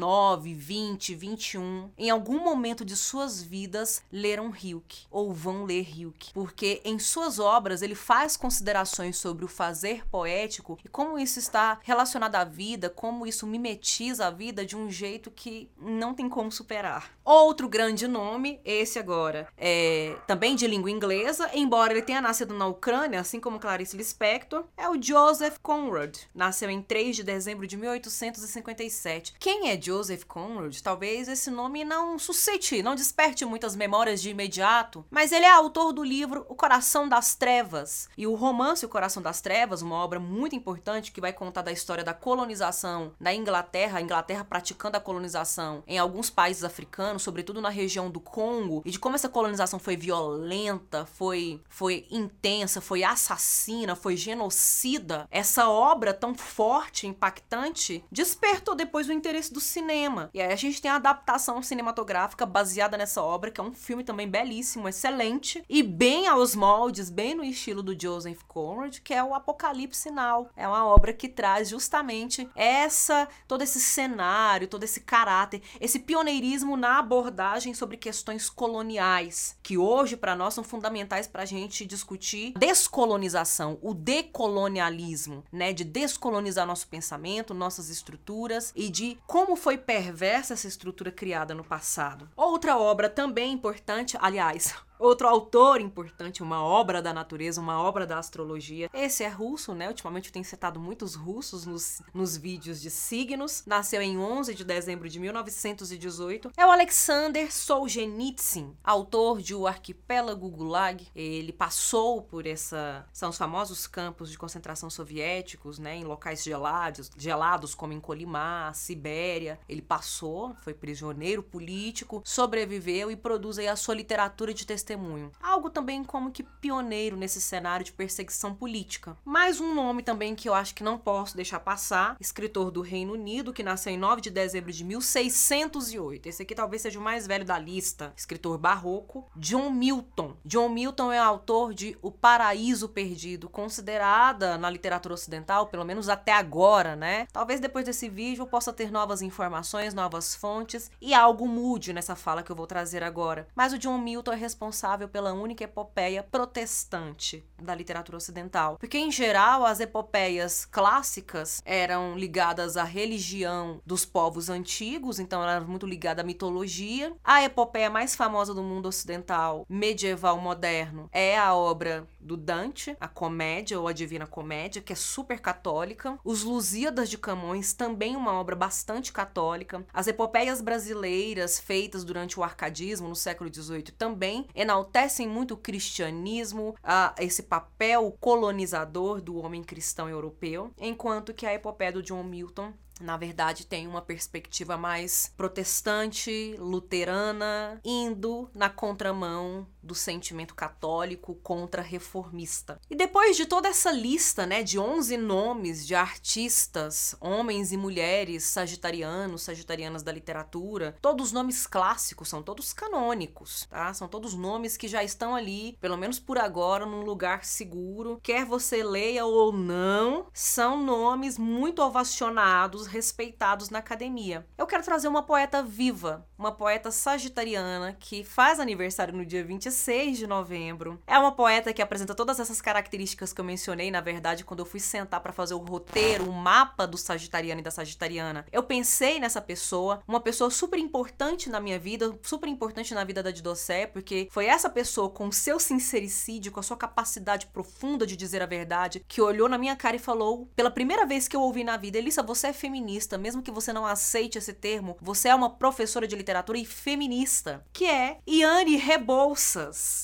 XX, 0.55 1.17
XXI, 1.17 1.59
em 1.97 2.11
algum 2.11 2.39
momento 2.43 2.85
de 2.85 2.95
suas 2.95 3.41
vidas 3.41 4.03
leram 4.11 4.53
Hilke 4.55 5.07
ou 5.09 5.33
vão 5.33 5.65
ler 5.65 5.89
Hilke, 5.89 6.31
porque 6.33 6.81
em 6.85 6.99
suas 6.99 7.39
obras 7.39 7.81
ele 7.81 7.95
faz 7.95 8.37
considerações 8.37 9.17
sobre 9.17 9.43
o 9.43 9.47
fazer 9.47 10.07
poético 10.07 10.77
e 10.85 10.87
como 10.87 11.17
isso 11.17 11.39
está 11.39 11.79
relacionado 11.81 12.35
à 12.35 12.43
vida, 12.43 12.91
como 12.91 13.25
isso 13.25 13.47
mimetiza 13.47 14.27
a 14.27 14.31
vida 14.31 14.63
de 14.63 14.77
um 14.77 14.87
jeito 14.87 15.31
que 15.31 15.67
não 15.81 16.13
tem 16.13 16.29
como 16.29 16.51
superar. 16.51 17.11
Outro 17.25 17.67
grande 17.67 18.07
nome, 18.07 18.59
esse 18.63 18.99
agora, 18.99 19.47
é 19.57 20.15
também 20.27 20.55
de 20.55 20.67
língua 20.67 20.91
inglesa, 20.91 21.49
embora 21.55 21.93
ele 21.93 22.01
tenha 22.03 22.21
nascido 22.21 22.53
na 22.53 22.67
Ucrânia 22.67 22.98
contemporânea, 22.99 23.21
assim 23.21 23.39
como 23.39 23.59
Clarice 23.59 23.95
Lispector, 23.95 24.65
é 24.75 24.89
o 24.89 25.01
Joseph 25.01 25.57
Conrad. 25.61 26.17
Nasceu 26.35 26.69
em 26.69 26.81
3 26.81 27.15
de 27.15 27.23
dezembro 27.23 27.65
de 27.65 27.77
1857. 27.77 29.35
Quem 29.39 29.69
é 29.69 29.81
Joseph 29.81 30.23
Conrad? 30.25 30.77
Talvez 30.81 31.27
esse 31.27 31.49
nome 31.49 31.85
não 31.85 32.19
suscite, 32.19 32.83
não 32.83 32.95
desperte 32.95 33.45
muitas 33.45 33.75
memórias 33.75 34.21
de 34.21 34.29
imediato, 34.29 35.05
mas 35.09 35.31
ele 35.31 35.45
é 35.45 35.51
autor 35.51 35.93
do 35.93 36.03
livro 36.03 36.45
O 36.49 36.55
Coração 36.55 37.07
das 37.07 37.35
Trevas. 37.35 38.09
E 38.17 38.27
o 38.27 38.35
romance 38.35 38.85
O 38.85 38.89
Coração 38.89 39.21
das 39.21 39.39
Trevas, 39.39 39.81
uma 39.81 39.95
obra 39.95 40.19
muito 40.19 40.55
importante 40.55 41.11
que 41.11 41.21
vai 41.21 41.31
contar 41.31 41.61
da 41.61 41.71
história 41.71 42.03
da 42.03 42.13
colonização 42.13 43.13
na 43.19 43.33
Inglaterra, 43.33 43.99
a 43.99 44.01
Inglaterra 44.01 44.43
praticando 44.43 44.97
a 44.97 45.01
colonização 45.01 45.83
em 45.87 45.97
alguns 45.97 46.29
países 46.29 46.63
africanos, 46.63 47.23
sobretudo 47.23 47.61
na 47.61 47.69
região 47.69 48.09
do 48.09 48.19
Congo, 48.19 48.81
e 48.85 48.91
de 48.91 48.99
como 48.99 49.15
essa 49.15 49.29
colonização 49.29 49.79
foi 49.79 49.95
violenta, 49.95 51.05
foi, 51.05 51.61
foi 51.69 52.05
intensa, 52.11 52.78
foi 52.81 53.03
assassina, 53.03 53.95
foi 53.95 54.15
genocida. 54.15 55.27
Essa 55.31 55.69
obra 55.69 56.13
tão 56.13 56.33
forte, 56.35 57.07
impactante, 57.07 58.03
despertou 58.11 58.75
depois 58.75 59.07
o 59.07 59.13
interesse 59.13 59.53
do 59.53 59.59
cinema. 59.59 60.29
E 60.33 60.41
aí 60.41 60.51
a 60.51 60.55
gente 60.55 60.81
tem 60.81 60.91
a 60.91 60.95
adaptação 60.95 61.61
cinematográfica 61.61 62.45
baseada 62.45 62.97
nessa 62.97 63.21
obra, 63.21 63.51
que 63.51 63.59
é 63.59 63.63
um 63.63 63.73
filme 63.73 64.03
também 64.03 64.27
belíssimo, 64.27 64.87
excelente, 64.87 65.63
e 65.69 65.81
bem 65.81 66.27
aos 66.27 66.55
moldes, 66.55 67.09
bem 67.09 67.35
no 67.35 67.43
estilo 67.43 67.81
do 67.81 67.99
Joseph 67.99 68.41
Conrad, 68.47 68.99
que 68.99 69.13
é 69.13 69.23
o 69.23 69.33
Apocalipse 69.33 70.11
Now. 70.11 70.49
É 70.55 70.67
uma 70.67 70.85
obra 70.85 71.13
que 71.13 71.27
traz 71.27 71.69
justamente 71.69 72.49
essa, 72.55 73.27
todo 73.47 73.61
esse 73.61 73.79
cenário, 73.79 74.67
todo 74.67 74.83
esse 74.83 75.01
caráter, 75.01 75.61
esse 75.79 75.99
pioneirismo 75.99 76.75
na 76.75 76.99
abordagem 76.99 77.73
sobre 77.73 77.97
questões 77.97 78.49
coloniais, 78.49 79.57
que 79.63 79.77
hoje 79.77 80.15
para 80.15 80.35
nós 80.35 80.53
são 80.53 80.63
fundamentais 80.63 81.27
para 81.27 81.43
a 81.43 81.45
gente 81.45 81.85
discutir 81.85 82.53
descolonização, 82.69 83.79
o 83.81 83.95
decolonialismo, 83.95 85.43
né, 85.51 85.73
de 85.73 85.83
descolonizar 85.83 86.67
nosso 86.67 86.87
pensamento, 86.87 87.51
nossas 87.51 87.89
estruturas 87.89 88.71
e 88.75 88.89
de 88.91 89.17
como 89.25 89.55
foi 89.55 89.75
perversa 89.75 90.53
essa 90.53 90.67
estrutura 90.67 91.11
criada 91.11 91.55
no 91.55 91.63
passado. 91.63 92.29
Outra 92.35 92.77
obra 92.77 93.09
também 93.09 93.53
importante, 93.53 94.15
aliás, 94.21 94.75
Outro 94.99 95.29
autor 95.29 95.79
importante, 95.79 96.43
uma 96.43 96.61
obra 96.61 97.01
da 97.01 97.13
natureza, 97.13 97.61
uma 97.61 97.81
obra 97.81 98.05
da 98.05 98.19
astrologia. 98.19 98.89
Esse 98.93 99.23
é 99.23 99.29
russo, 99.29 99.73
né? 99.73 99.87
Ultimamente 99.87 100.27
eu 100.27 100.33
tenho 100.33 100.43
citado 100.43 100.77
muitos 100.77 101.15
russos 101.15 101.65
nos, 101.65 102.01
nos 102.13 102.35
vídeos 102.35 102.81
de 102.81 102.89
signos. 102.89 103.63
Nasceu 103.65 104.01
em 104.01 104.17
11 104.17 104.53
de 104.53 104.65
dezembro 104.65 105.07
de 105.07 105.17
1918. 105.17 106.51
É 106.57 106.65
o 106.65 106.71
Alexander 106.71 107.49
Solzhenitsyn, 107.49 108.73
autor 108.83 109.41
de 109.41 109.55
O 109.55 109.67
Arquipélago 109.67 110.49
Gulag. 110.49 111.07
Ele 111.15 111.53
passou 111.53 112.21
por 112.21 112.45
essa... 112.45 113.07
São 113.13 113.29
os 113.29 113.37
famosos 113.37 113.87
campos 113.87 114.29
de 114.29 114.37
concentração 114.37 114.89
soviéticos, 114.89 115.79
né? 115.79 115.95
Em 115.95 116.03
locais 116.03 116.43
gelados, 116.43 117.09
gelados 117.17 117.73
como 117.73 117.93
em 117.93 118.01
Colimar, 118.01 118.75
Sibéria. 118.75 119.61
Ele 119.69 119.81
passou, 119.81 120.53
foi 120.61 120.73
prisioneiro 120.73 121.41
político, 121.41 122.21
sobreviveu 122.25 123.09
e 123.09 123.15
produz 123.15 123.57
aí 123.57 123.69
a 123.69 123.77
sua 123.77 123.95
literatura 123.95 124.53
de 124.53 124.65
testemunho 124.65 124.88
testemunho. 124.89 125.31
Algo 125.41 125.69
também 125.69 126.03
como 126.03 126.31
que 126.31 126.41
pioneiro 126.41 127.15
nesse 127.15 127.39
cenário 127.39 127.85
de 127.85 127.91
perseguição 127.91 128.55
política. 128.55 129.15
Mais 129.23 129.59
um 129.59 129.75
nome 129.75 130.01
também 130.01 130.33
que 130.33 130.49
eu 130.49 130.53
acho 130.53 130.73
que 130.73 130.83
não 130.83 130.97
posso 130.97 131.35
deixar 131.35 131.59
passar, 131.59 132.17
escritor 132.19 132.71
do 132.71 132.81
Reino 132.81 133.13
Unido, 133.13 133.53
que 133.53 133.61
nasceu 133.61 133.93
em 133.93 133.97
9 133.97 134.21
de 134.21 134.31
dezembro 134.31 134.71
de 134.71 134.83
1608. 134.83 136.27
Esse 136.27 136.41
aqui 136.41 136.55
talvez 136.55 136.81
seja 136.81 136.99
o 136.99 137.01
mais 137.01 137.27
velho 137.27 137.45
da 137.45 137.59
lista. 137.59 138.13
Escritor 138.17 138.57
barroco, 138.57 139.29
John 139.35 139.69
Milton. 139.69 140.35
John 140.43 140.69
Milton 140.69 141.11
é 141.11 141.19
autor 141.19 141.73
de 141.73 141.97
O 142.01 142.11
Paraíso 142.11 142.89
Perdido, 142.89 143.47
considerada 143.47 144.57
na 144.57 144.69
literatura 144.69 145.13
ocidental, 145.13 145.67
pelo 145.67 145.85
menos 145.85 146.09
até 146.09 146.31
agora, 146.31 146.95
né? 146.95 147.27
Talvez 147.31 147.59
depois 147.59 147.85
desse 147.85 148.09
vídeo 148.09 148.41
eu 148.41 148.47
possa 148.47 148.73
ter 148.73 148.91
novas 148.91 149.21
informações, 149.21 149.93
novas 149.93 150.33
fontes 150.33 150.89
e 150.99 151.13
algo 151.13 151.47
mude 151.47 151.93
nessa 151.93 152.15
fala 152.15 152.41
que 152.41 152.51
eu 152.51 152.55
vou 152.55 152.65
trazer 152.65 153.03
agora. 153.03 153.47
Mas 153.55 153.73
o 153.73 153.77
John 153.77 153.97
Milton 153.99 154.33
é 154.33 154.35
responsável 154.35 154.78
responsável 154.79 155.09
pela 155.09 155.33
única 155.33 155.65
epopeia 155.65 156.23
protestante 156.23 157.43
da 157.61 157.75
literatura 157.75 158.17
ocidental. 158.17 158.77
Porque, 158.77 158.97
em 158.97 159.11
geral, 159.11 159.65
as 159.65 159.81
epopeias 159.81 160.65
clássicas 160.65 161.61
eram 161.65 162.17
ligadas 162.17 162.77
à 162.77 162.85
religião 162.85 163.81
dos 163.85 164.05
povos 164.05 164.49
antigos, 164.49 165.19
então 165.19 165.43
eram 165.43 165.67
muito 165.67 165.85
ligadas 165.85 166.23
à 166.23 166.25
mitologia. 166.25 167.13
A 167.23 167.43
epopeia 167.43 167.89
mais 167.89 168.15
famosa 168.15 168.53
do 168.53 168.63
mundo 168.63 168.87
ocidental, 168.87 169.65
medieval 169.67 170.39
moderno, 170.39 171.09
é 171.11 171.37
a 171.37 171.53
obra 171.53 172.07
do 172.19 172.37
Dante, 172.37 172.95
a 172.99 173.07
Comédia 173.07 173.79
ou 173.79 173.87
a 173.87 173.93
Divina 173.93 174.27
Comédia, 174.27 174.81
que 174.81 174.93
é 174.93 174.95
super 174.95 175.39
católica. 175.39 176.17
Os 176.23 176.43
Lusíadas 176.43 177.09
de 177.09 177.17
Camões, 177.17 177.73
também 177.73 178.15
uma 178.15 178.33
obra 178.33 178.55
bastante 178.55 179.11
católica. 179.11 179.85
As 179.93 180.07
epopeias 180.07 180.61
brasileiras 180.61 181.59
feitas 181.59 182.03
durante 182.03 182.39
o 182.39 182.43
arcadismo 182.43 183.09
no 183.09 183.15
século 183.15 183.53
XVIII 183.53 183.83
também 183.97 184.47
enaltecem 184.69 185.27
muito 185.27 185.55
o 185.55 185.57
cristianismo, 185.57 186.75
a, 186.83 187.15
esse 187.17 187.43
papel 187.43 188.15
colonizador 188.19 189.19
do 189.19 189.37
homem 189.37 189.63
cristão 189.63 190.07
europeu, 190.07 190.71
enquanto 190.77 191.33
que 191.33 191.45
a 191.45 191.53
epopeia 191.53 191.91
do 191.91 192.03
John 192.03 192.23
Milton 192.23 192.71
na 192.99 193.15
verdade, 193.15 193.65
tem 193.65 193.87
uma 193.87 194.01
perspectiva 194.01 194.77
mais 194.77 195.33
protestante, 195.37 196.53
luterana, 196.59 197.79
indo 197.83 198.49
na 198.53 198.69
contramão 198.69 199.65
do 199.81 199.95
sentimento 199.95 200.55
católico 200.55 201.35
contra 201.35 201.81
reformista. 201.81 202.79
E 202.89 202.95
depois 202.95 203.35
de 203.35 203.45
toda 203.45 203.67
essa 203.67 203.91
lista, 203.91 204.45
né, 204.45 204.63
de 204.63 204.77
11 204.77 205.17
nomes 205.17 205.85
de 205.85 205.95
artistas, 205.95 207.15
homens 207.19 207.71
e 207.71 207.77
mulheres 207.77 208.43
sagitarianos, 208.43 209.43
sagitarianas 209.43 210.03
da 210.03 210.11
literatura, 210.11 210.97
todos 211.01 211.31
nomes 211.31 211.65
clássicos, 211.65 212.29
são 212.29 212.43
todos 212.43 212.73
canônicos, 212.73 213.65
tá? 213.69 213.93
São 213.93 214.07
todos 214.07 214.33
nomes 214.33 214.77
que 214.77 214.87
já 214.87 215.03
estão 215.03 215.35
ali, 215.35 215.77
pelo 215.81 215.97
menos 215.97 216.19
por 216.19 216.37
agora, 216.37 216.85
num 216.85 217.01
lugar 217.01 217.45
seguro. 217.45 218.19
Quer 218.21 218.45
você 218.45 218.83
leia 218.83 219.25
ou 219.25 219.51
não, 219.51 220.27
são 220.33 220.81
nomes 220.83 221.37
muito 221.37 221.81
ovacionados, 221.81 222.87
respeitados 222.87 223.69
na 223.69 223.79
academia. 223.79 224.45
Eu 224.57 224.67
quero 224.67 224.83
trazer 224.83 225.07
uma 225.07 225.23
poeta 225.23 225.63
viva, 225.63 226.27
uma 226.39 226.51
poeta 226.51 226.89
sagitariana 226.89 227.95
que 227.99 228.23
faz 228.23 228.59
aniversário 228.59 229.13
no 229.13 229.25
dia 229.25 229.43
26 229.43 229.59
26 229.59 230.17
de 230.17 230.25
novembro. 230.27 230.99
É 231.05 231.19
uma 231.19 231.33
poeta 231.33 231.73
que 231.73 231.81
apresenta 231.81 232.15
todas 232.15 232.39
essas 232.39 232.61
características 232.61 233.33
que 233.33 233.41
eu 233.41 233.45
mencionei, 233.45 233.91
na 233.91 233.99
verdade, 233.99 234.45
quando 234.45 234.61
eu 234.61 234.65
fui 234.65 234.79
sentar 234.79 235.19
para 235.19 235.33
fazer 235.33 235.53
o 235.53 235.57
roteiro, 235.57 236.29
o 236.29 236.31
mapa 236.31 236.87
do 236.87 236.97
Sagitariano 236.97 237.59
e 237.59 237.63
da 237.63 237.71
Sagitariana. 237.71 238.45
Eu 238.51 238.63
pensei 238.63 239.19
nessa 239.19 239.41
pessoa, 239.41 240.01
uma 240.07 240.19
pessoa 240.19 240.49
super 240.49 240.79
importante 240.79 241.49
na 241.49 241.59
minha 241.59 241.77
vida, 241.77 242.17
super 242.23 242.47
importante 242.47 242.93
na 242.93 243.03
vida 243.03 243.21
da 243.21 243.31
Didocé, 243.31 243.85
porque 243.85 244.27
foi 244.31 244.45
essa 244.45 244.69
pessoa 244.69 245.09
com 245.09 245.31
seu 245.31 245.59
sincericídio, 245.59 246.51
com 246.51 246.59
a 246.59 246.63
sua 246.63 246.77
capacidade 246.77 247.47
profunda 247.47 248.07
de 248.07 248.15
dizer 248.15 248.41
a 248.41 248.45
verdade, 248.45 249.03
que 249.07 249.21
olhou 249.21 249.49
na 249.49 249.57
minha 249.57 249.75
cara 249.75 249.95
e 249.97 249.99
falou, 249.99 250.49
pela 250.55 250.71
primeira 250.71 251.05
vez 251.05 251.27
que 251.27 251.35
eu 251.35 251.41
ouvi 251.41 251.63
na 251.63 251.75
vida, 251.77 251.97
Elissa, 251.97 252.23
você 252.23 252.47
é 252.47 252.53
feminista, 252.53 253.17
mesmo 253.17 253.41
que 253.41 253.51
você 253.51 253.73
não 253.73 253.85
aceite 253.85 254.37
esse 254.37 254.53
termo, 254.53 254.97
você 255.01 255.27
é 255.27 255.35
uma 255.35 255.49
professora 255.49 256.07
de 256.07 256.15
literatura 256.15 256.28
e 256.55 256.65
feminista, 256.65 257.65
que 257.73 257.85
é 257.85 258.17
Iane 258.27 258.75
Rebouça 258.75 259.49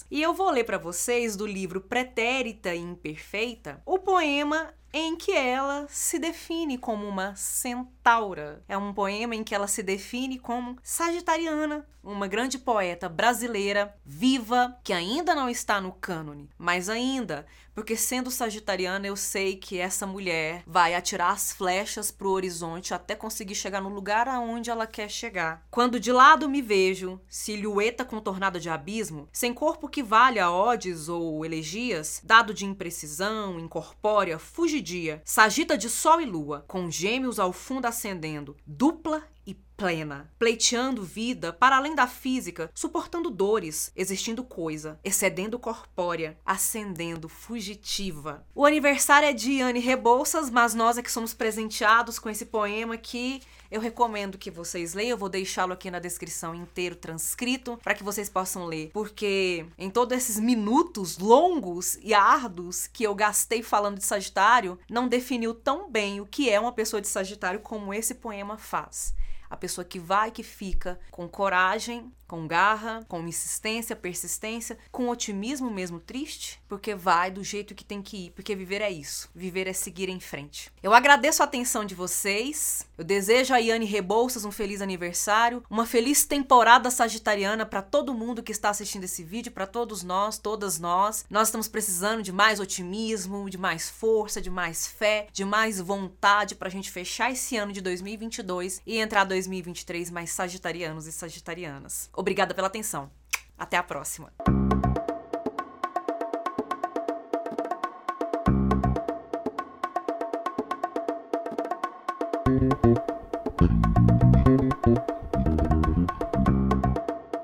e 0.09 0.21
eu 0.21 0.33
vou 0.33 0.49
ler 0.49 0.63
para 0.63 0.77
vocês 0.77 1.35
do 1.35 1.45
livro 1.45 1.79
Pretérita 1.79 2.73
e 2.73 2.79
Imperfeita 2.79 3.81
o 3.85 3.99
poema 3.99 4.73
em 4.97 5.17
que 5.17 5.33
ela 5.33 5.85
se 5.89 6.17
define 6.17 6.77
como 6.77 7.05
uma 7.05 7.35
centaura. 7.35 8.63
É 8.65 8.77
um 8.77 8.93
poema 8.93 9.35
em 9.35 9.43
que 9.43 9.53
ela 9.53 9.67
se 9.67 9.83
define 9.83 10.39
como 10.39 10.77
sagitariana, 10.81 11.85
uma 12.01 12.29
grande 12.29 12.57
poeta 12.57 13.09
brasileira 13.09 13.93
viva 14.05 14.79
que 14.85 14.93
ainda 14.93 15.35
não 15.35 15.49
está 15.49 15.81
no 15.81 15.91
cânone, 15.91 16.49
mas 16.57 16.87
ainda 16.87 17.45
porque 17.75 17.97
sendo 17.97 18.31
sagitariana 18.31 19.05
eu 19.05 19.17
sei 19.17 19.57
que 19.57 19.77
essa 19.77 20.07
mulher 20.07 20.63
vai 20.65 20.95
atirar 20.95 21.33
as 21.33 21.51
flechas 21.51 22.09
pro 22.09 22.29
horizonte 22.29 22.93
até 22.93 23.15
conseguir 23.15 23.53
chegar 23.53 23.81
no 23.81 23.89
lugar 23.89 24.29
aonde 24.29 24.69
ela 24.69 24.87
quer 24.87 25.09
chegar. 25.09 25.67
Quando 25.69 25.99
de 25.99 26.11
lado 26.11 26.47
me 26.47 26.61
vejo, 26.61 27.19
silhueta 27.27 28.05
contornada 28.05 28.61
de 28.61 28.69
abismo, 28.69 29.27
sem 29.33 29.53
corpo 29.53 29.89
que 29.89 30.01
valha 30.01 30.49
odes 30.49 31.09
ou 31.09 31.43
elegias, 31.43 32.21
dado 32.23 32.53
de 32.53 32.65
imprecisão, 32.65 33.59
incorpórea, 33.59 34.39
fugidia, 34.39 34.84
sagita 35.25 35.77
de 35.77 35.89
sol 35.89 36.21
e 36.21 36.25
lua, 36.25 36.63
com 36.67 36.89
gêmeos 36.91 37.39
ao 37.39 37.51
fundo 37.51 37.85
ascendendo, 37.85 38.55
dupla 38.65 39.23
e 39.45 39.53
plena, 39.75 40.29
pleiteando 40.39 41.03
vida 41.03 41.53
para 41.53 41.77
além 41.77 41.95
da 41.95 42.07
física, 42.07 42.69
suportando 42.73 43.29
dores, 43.29 43.91
existindo 43.95 44.43
coisa, 44.43 44.99
excedendo 45.03 45.59
corpórea, 45.59 46.37
ascendendo 46.45 47.27
fugitiva. 47.27 48.45
O 48.53 48.65
aniversário 48.65 49.27
é 49.27 49.33
de 49.33 49.61
Anne 49.61 49.79
Rebouças, 49.79 50.49
mas 50.49 50.73
nós 50.73 50.97
é 50.97 51.01
que 51.01 51.11
somos 51.11 51.33
presenteados 51.33 52.19
com 52.19 52.29
esse 52.29 52.45
poema 52.45 52.97
que 52.97 53.41
eu 53.71 53.81
recomendo 53.81 54.37
que 54.37 54.51
vocês 54.51 54.93
leiam, 54.93 55.11
eu 55.11 55.17
vou 55.17 55.27
deixá-lo 55.27 55.73
aqui 55.73 55.89
na 55.89 55.99
descrição 55.99 56.53
inteiro 56.53 56.95
transcrito 56.95 57.77
para 57.83 57.93
que 57.93 58.03
vocês 58.03 58.29
possam 58.29 58.65
ler, 58.65 58.89
porque 58.93 59.65
em 59.77 59.89
todos 59.89 60.17
esses 60.17 60.39
minutos 60.39 61.17
longos 61.17 61.97
e 62.01 62.13
árduos 62.13 62.87
que 62.87 63.03
eu 63.03 63.15
gastei 63.15 63.61
falando 63.61 63.97
de 63.97 64.05
Sagitário, 64.05 64.79
não 64.89 65.07
definiu 65.07 65.53
tão 65.53 65.89
bem 65.89 66.21
o 66.21 66.25
que 66.25 66.49
é 66.49 66.59
uma 66.59 66.71
pessoa 66.71 67.01
de 67.01 67.07
Sagitário 67.07 67.59
como 67.59 67.93
esse 67.93 68.15
poema 68.15 68.57
faz. 68.57 69.13
A 69.49 69.57
pessoa 69.57 69.85
que 69.85 69.99
vai, 69.99 70.31
que 70.31 70.43
fica 70.43 70.99
com 71.11 71.27
coragem, 71.27 72.11
com 72.27 72.47
garra, 72.47 73.05
com 73.07 73.25
insistência, 73.27 73.95
persistência, 73.95 74.77
com 74.91 75.09
otimismo 75.09 75.69
mesmo 75.69 75.99
triste, 75.99 76.61
porque 76.67 76.95
vai 76.95 77.29
do 77.29 77.43
jeito 77.43 77.75
que 77.75 77.85
tem 77.85 78.01
que 78.01 78.27
ir, 78.27 78.31
porque 78.31 78.55
viver 78.55 78.81
é 78.81 78.89
isso. 78.89 79.29
Viver 79.33 79.67
é 79.67 79.73
seguir 79.73 80.09
em 80.09 80.19
frente. 80.19 80.71
Eu 80.81 80.93
agradeço 80.93 81.41
a 81.41 81.45
atenção 81.45 81.85
de 81.85 81.93
vocês. 81.93 82.87
Eu 82.97 83.03
desejo 83.03 83.53
a 83.53 83.57
Iane 83.57 83.85
Rebouças 83.85 84.45
um 84.45 84.51
feliz 84.51 84.81
aniversário, 84.81 85.63
uma 85.69 85.85
feliz 85.85 86.25
temporada 86.25 86.89
sagitariana 86.89 87.65
para 87.65 87.81
todo 87.81 88.13
mundo 88.13 88.43
que 88.43 88.51
está 88.51 88.69
assistindo 88.69 89.03
esse 89.03 89.23
vídeo, 89.23 89.51
para 89.51 89.67
todos 89.67 90.03
nós, 90.03 90.37
todas 90.37 90.79
nós. 90.79 91.25
Nós 91.29 91.47
estamos 91.47 91.67
precisando 91.67 92.23
de 92.23 92.31
mais 92.31 92.59
otimismo, 92.59 93.49
de 93.49 93.57
mais 93.57 93.89
força, 93.89 94.41
de 94.41 94.49
mais 94.49 94.87
fé, 94.87 95.27
de 95.31 95.45
mais 95.45 95.79
vontade 95.79 96.55
para 96.55 96.67
a 96.67 96.71
gente 96.71 96.91
fechar 96.91 97.31
esse 97.31 97.57
ano 97.57 97.71
de 97.71 97.81
2022 97.81 98.81
e 98.85 98.97
entrar 98.97 99.23
2023 99.35 100.09
mais 100.11 100.31
sagitarianos 100.31 101.07
e 101.07 101.11
sagitarianas. 101.11 102.09
Obrigada 102.13 102.53
pela 102.53 102.67
atenção. 102.67 103.11
Até 103.57 103.75
a 103.77 103.83
próxima. 103.83 104.31